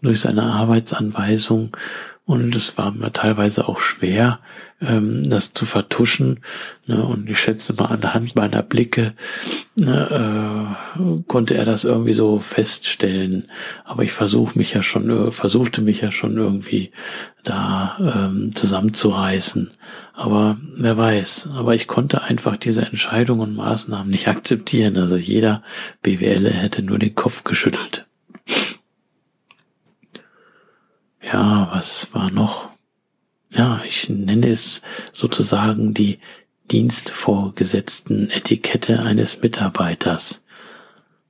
[0.00, 1.76] durch seine Arbeitsanweisung
[2.24, 4.38] und es war mir teilweise auch schwer,
[4.80, 6.40] ähm, das zu vertuschen.
[6.86, 7.04] Ne?
[7.04, 9.14] Und ich schätze mal anhand meiner Blicke
[9.74, 13.48] ne, äh, konnte er das irgendwie so feststellen.
[13.84, 16.92] Aber ich versuche mich ja schon, äh, versuchte mich ja schon irgendwie
[17.42, 19.72] da ähm, zusammenzureißen.
[20.14, 21.48] Aber wer weiß.
[21.54, 24.96] Aber ich konnte einfach diese Entscheidungen und Maßnahmen nicht akzeptieren.
[24.96, 25.64] Also jeder
[26.02, 28.06] BWL hätte nur den Kopf geschüttelt.
[31.32, 32.68] Ja, was war noch?
[33.50, 36.18] Ja, ich nenne es sozusagen die
[36.70, 40.42] dienstvorgesetzten Etikette eines Mitarbeiters.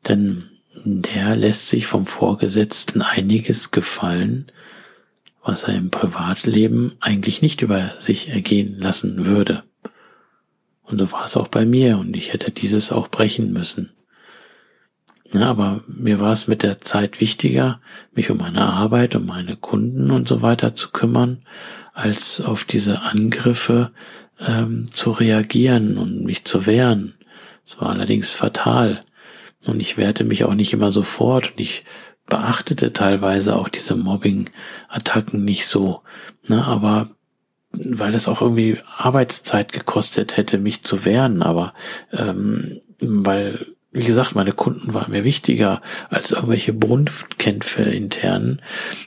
[0.07, 0.49] Denn
[0.85, 4.51] der lässt sich vom Vorgesetzten einiges gefallen,
[5.45, 9.65] was er im Privatleben eigentlich nicht über sich ergehen lassen würde.
[10.83, 13.91] Und so war es auch bei mir und ich hätte dieses auch brechen müssen.
[15.33, 17.81] Ja, aber mir war es mit der Zeit wichtiger,
[18.13, 21.43] mich um meine Arbeit, um meine Kunden und so weiter zu kümmern,
[21.95, 23.93] als auf diese Angriffe
[24.39, 27.15] ähm, zu reagieren und mich zu wehren.
[27.65, 29.05] Es war allerdings fatal.
[29.67, 31.85] Und ich wehrte mich auch nicht immer sofort und ich
[32.27, 36.03] beachtete teilweise auch diese Mobbing-Attacken nicht so.
[36.49, 37.11] Ne, aber
[37.73, 41.73] weil das auch irgendwie Arbeitszeit gekostet hätte, mich zu wehren, aber
[42.13, 48.63] ähm, weil wie gesagt, meine Kunden waren mir wichtiger als irgendwelche Brunftkämpfe intern,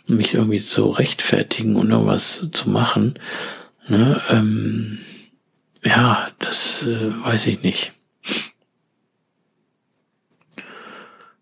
[0.06, 3.18] mich irgendwie zu rechtfertigen und irgendwas zu machen.
[3.88, 5.00] Ne, ähm,
[5.84, 7.94] ja, das äh, weiß ich nicht.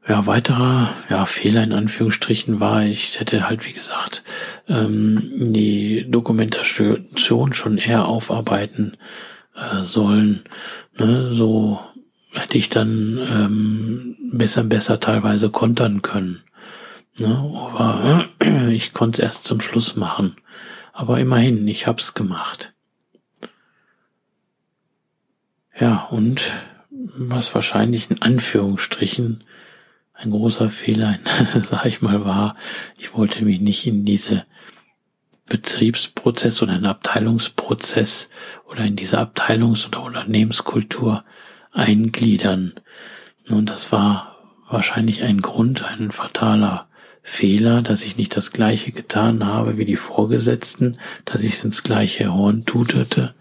[0.07, 4.23] Ja, weiterer ja, Fehler in Anführungsstrichen war, ich hätte halt, wie gesagt,
[4.67, 8.97] ähm, die Dokumentation schon eher aufarbeiten
[9.55, 10.43] äh, sollen.
[10.97, 11.33] Ne?
[11.33, 11.79] So
[12.33, 16.43] hätte ich dann ähm, besser, besser teilweise kontern können.
[17.17, 17.27] Ne?
[17.27, 20.35] Aber äh, ich konnte es erst zum Schluss machen.
[20.91, 22.73] Aber immerhin, ich hab's gemacht.
[25.79, 26.53] Ja, und
[26.89, 29.43] was wahrscheinlich in Anführungsstrichen
[30.13, 31.19] ein großer Fehler,
[31.59, 32.55] sag ich mal, war,
[32.97, 34.45] ich wollte mich nicht in diese
[35.47, 38.29] Betriebsprozess oder einen Abteilungsprozess
[38.65, 41.25] oder in diese Abteilungs- oder Unternehmenskultur
[41.73, 42.73] eingliedern.
[43.49, 44.37] Und das war
[44.69, 46.87] wahrscheinlich ein Grund, ein fataler
[47.21, 52.33] Fehler, dass ich nicht das Gleiche getan habe wie die Vorgesetzten, dass ich ins gleiche
[52.33, 53.33] Horn tutete,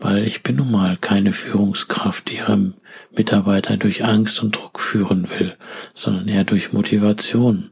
[0.00, 2.72] weil ich bin nun mal keine Führungskraft, die ihre
[3.14, 5.56] Mitarbeiter durch Angst und Druck führen will,
[5.94, 7.70] sondern eher durch Motivation.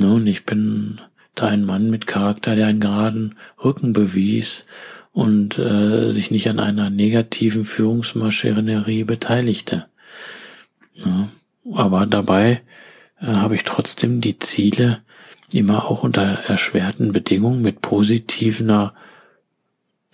[0.00, 1.00] Und ich bin
[1.34, 4.66] da ein Mann mit Charakter, der einen geraden Rücken bewies
[5.16, 9.86] und äh, sich nicht an einer negativen Führungsmaschinerie beteiligte.
[10.92, 11.30] Ja,
[11.72, 12.60] aber dabei
[13.18, 15.00] äh, habe ich trotzdem die Ziele
[15.50, 18.92] immer auch unter erschwerten Bedingungen mit positiver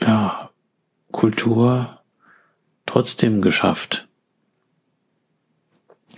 [0.00, 0.50] ja,
[1.10, 1.98] Kultur
[2.86, 4.06] trotzdem geschafft.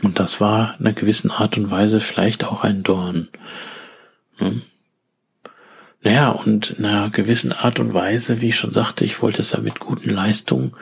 [0.03, 3.29] Und das war in einer gewissen Art und Weise vielleicht auch ein Dorn.
[4.39, 4.61] Ne?
[6.05, 9.53] Naja, und in einer gewissen Art und Weise, wie ich schon sagte, ich wollte es
[9.53, 10.73] ja mit guten Leistungen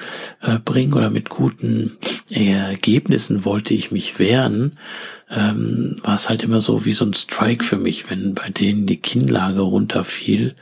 [0.41, 1.97] äh, bringen oder mit guten
[2.29, 4.79] äh, Ergebnissen wollte ich mich wehren,
[5.31, 8.85] ähm, war es halt immer so wie so ein Strike für mich, wenn bei denen
[8.87, 10.57] die Kinnlage runterfiel.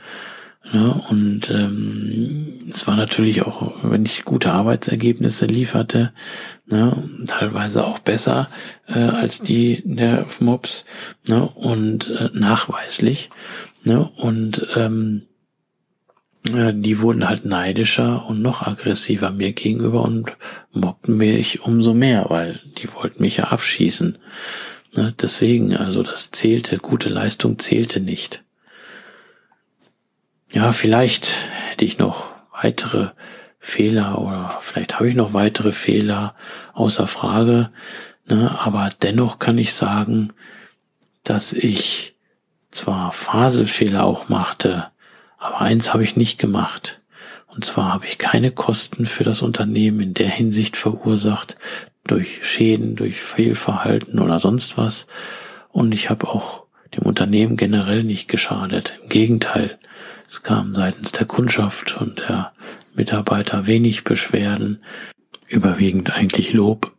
[0.71, 0.93] Ne?
[1.09, 6.13] Und ähm, es war natürlich auch, wenn ich gute Arbeitsergebnisse lieferte,
[6.67, 8.47] ne, teilweise auch besser
[8.87, 10.85] äh, als die der Mops
[11.27, 13.29] ne, und äh, nachweislich.
[13.83, 14.09] Ne?
[14.17, 15.23] Und ähm,
[16.49, 20.35] ja, die wurden halt neidischer und noch aggressiver mir gegenüber und
[20.71, 24.17] mobbten mich umso mehr, weil die wollten mich ja abschießen.
[24.95, 25.13] Ne?
[25.21, 28.43] Deswegen, also das zählte, gute Leistung zählte nicht.
[30.51, 33.09] Ja, vielleicht hätte ich noch weitere
[33.59, 36.35] Fehler oder vielleicht habe ich noch weitere Fehler
[36.73, 37.69] außer Frage.
[38.27, 38.59] Ne?
[38.59, 40.33] Aber dennoch kann ich sagen,
[41.23, 42.15] dass ich
[42.71, 44.87] zwar Faselfehler auch machte,
[45.37, 47.01] aber eins habe ich nicht gemacht.
[47.47, 51.57] Und zwar habe ich keine Kosten für das Unternehmen in der Hinsicht verursacht,
[52.05, 55.07] durch Schäden, durch Fehlverhalten oder sonst was.
[55.69, 56.63] Und ich habe auch
[56.95, 58.99] dem Unternehmen generell nicht geschadet.
[59.03, 59.77] Im Gegenteil,
[60.27, 62.53] es kam seitens der Kundschaft und der
[62.95, 64.81] Mitarbeiter wenig Beschwerden,
[65.47, 66.93] überwiegend eigentlich Lob.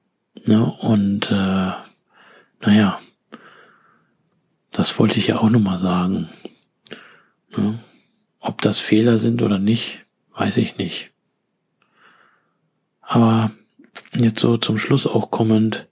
[0.44, 0.64] Ne?
[0.64, 1.72] Und äh,
[2.60, 3.00] naja,
[4.72, 6.28] das wollte ich ja auch nochmal sagen.
[7.56, 7.74] Ja,
[8.40, 10.00] ob das Fehler sind oder nicht,
[10.34, 11.10] weiß ich nicht.
[13.00, 13.52] Aber
[14.14, 15.86] jetzt so zum Schluss auch kommend,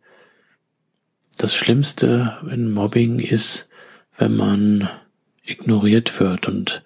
[1.37, 3.69] das Schlimmste in Mobbing ist,
[4.19, 4.91] wenn man
[5.45, 6.83] ignoriert wird und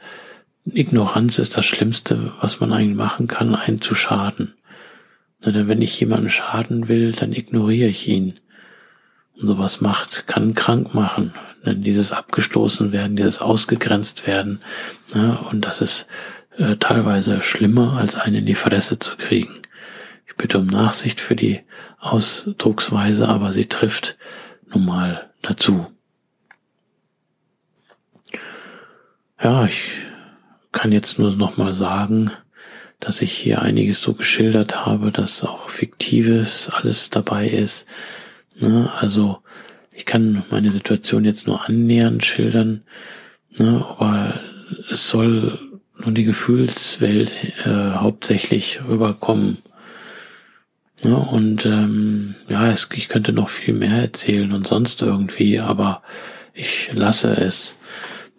[0.66, 4.55] Ignoranz ist das Schlimmste, was man eigentlich machen kann, einen zu schaden.
[5.45, 8.40] Denn wenn ich jemanden schaden will, dann ignoriere ich ihn.
[9.34, 11.34] Und sowas macht, kann krank machen.
[11.64, 14.60] Denn dieses abgestoßen werden, dieses ausgegrenzt werden,
[15.14, 16.06] ne, und das ist
[16.58, 19.62] äh, teilweise schlimmer, als einen in die Fresse zu kriegen.
[20.26, 21.60] Ich bitte um Nachsicht für die
[21.98, 24.16] Ausdrucksweise, aber sie trifft
[24.72, 25.86] nun mal dazu.
[29.42, 29.90] Ja, ich
[30.72, 32.30] kann jetzt nur noch mal sagen,
[33.00, 37.86] dass ich hier einiges so geschildert habe, dass auch fiktives alles dabei ist.
[38.56, 38.90] Ne?
[38.98, 39.38] Also
[39.95, 42.82] ich kann meine Situation jetzt nur annähernd schildern,
[43.59, 44.40] ne, aber
[44.90, 45.59] es soll
[45.99, 47.30] nur die Gefühlswelt
[47.64, 49.59] äh, hauptsächlich rüberkommen.
[51.03, 56.03] Ja, und ähm, ja, es, ich könnte noch viel mehr erzählen und sonst irgendwie, aber
[56.55, 57.76] ich lasse es.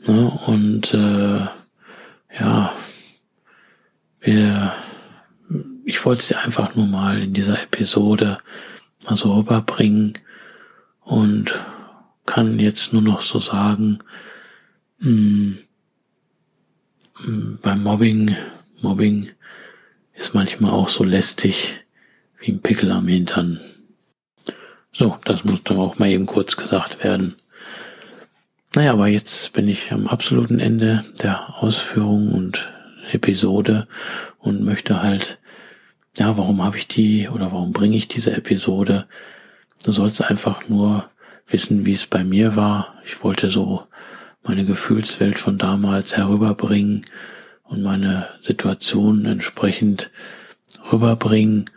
[0.06, 1.45] Ne, und äh,
[2.38, 2.74] ja,
[4.20, 4.74] wir,
[5.86, 8.39] ich wollte es einfach nur mal in dieser Episode
[9.06, 10.18] mal so rüberbringen
[11.06, 11.58] und
[12.26, 13.99] kann jetzt nur noch so sagen,
[14.99, 15.58] mh,
[17.24, 18.36] hm, beim Mobbing,
[18.82, 19.30] Mobbing
[20.16, 21.80] ist manchmal auch so lästig
[22.39, 23.62] wie ein Pickel am Hintern.
[24.91, 27.36] So, das musste auch mal eben kurz gesagt werden.
[28.74, 32.72] Naja, aber jetzt bin ich am absoluten Ende der Ausführung und
[33.12, 33.88] Episode
[34.39, 35.38] und möchte halt,
[36.18, 39.06] ja, warum habe ich die oder warum bringe ich diese Episode
[39.86, 41.12] Du sollst einfach nur
[41.48, 42.96] wissen, wie es bei mir war.
[43.06, 43.84] Ich wollte so
[44.42, 47.06] meine Gefühlswelt von damals herüberbringen
[47.66, 50.10] und meine Situation entsprechend
[50.92, 51.70] rüberbringen,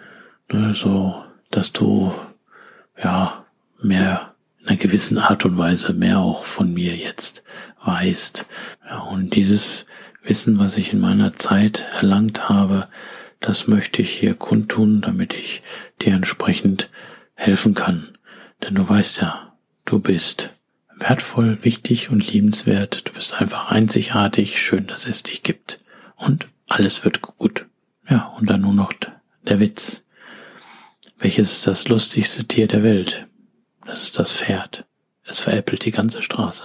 [0.50, 2.14] ne, so dass du
[2.96, 3.44] ja
[3.82, 7.42] mehr in einer gewissen Art und Weise mehr auch von mir jetzt
[7.84, 8.46] weißt.
[8.88, 9.84] Ja, und dieses
[10.22, 12.88] Wissen, was ich in meiner Zeit erlangt habe,
[13.40, 15.60] das möchte ich hier kundtun, damit ich
[16.00, 16.88] dir entsprechend
[17.38, 18.18] helfen kann.
[18.62, 20.50] Denn du weißt ja, du bist
[20.96, 23.08] wertvoll, wichtig und liebenswert.
[23.08, 24.60] Du bist einfach einzigartig.
[24.60, 25.80] Schön, dass es dich gibt.
[26.16, 27.66] Und alles wird gut.
[28.10, 28.92] Ja, und dann nur noch
[29.46, 30.02] der Witz.
[31.18, 33.26] Welches ist das lustigste Tier der Welt?
[33.86, 34.84] Das ist das Pferd.
[35.24, 36.64] Es veräppelt die ganze Straße.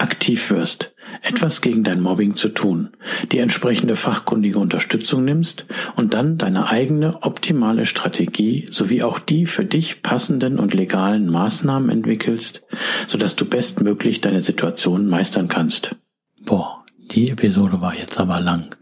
[0.00, 0.92] aktiv wirst,
[1.22, 2.90] etwas gegen dein Mobbing zu tun,
[3.32, 9.64] die entsprechende fachkundige Unterstützung nimmst und dann deine eigene optimale Strategie sowie auch die für
[9.64, 12.62] dich passenden und legalen Maßnahmen entwickelst,
[13.06, 15.96] sodass du bestmöglich deine Situation meistern kannst.
[16.40, 18.76] Boah, die Episode war jetzt aber lang.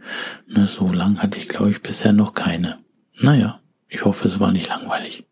[0.47, 2.79] Ne, so lang hatte ich, glaube ich, bisher noch keine.
[3.21, 5.25] Naja, ich hoffe, es war nicht langweilig.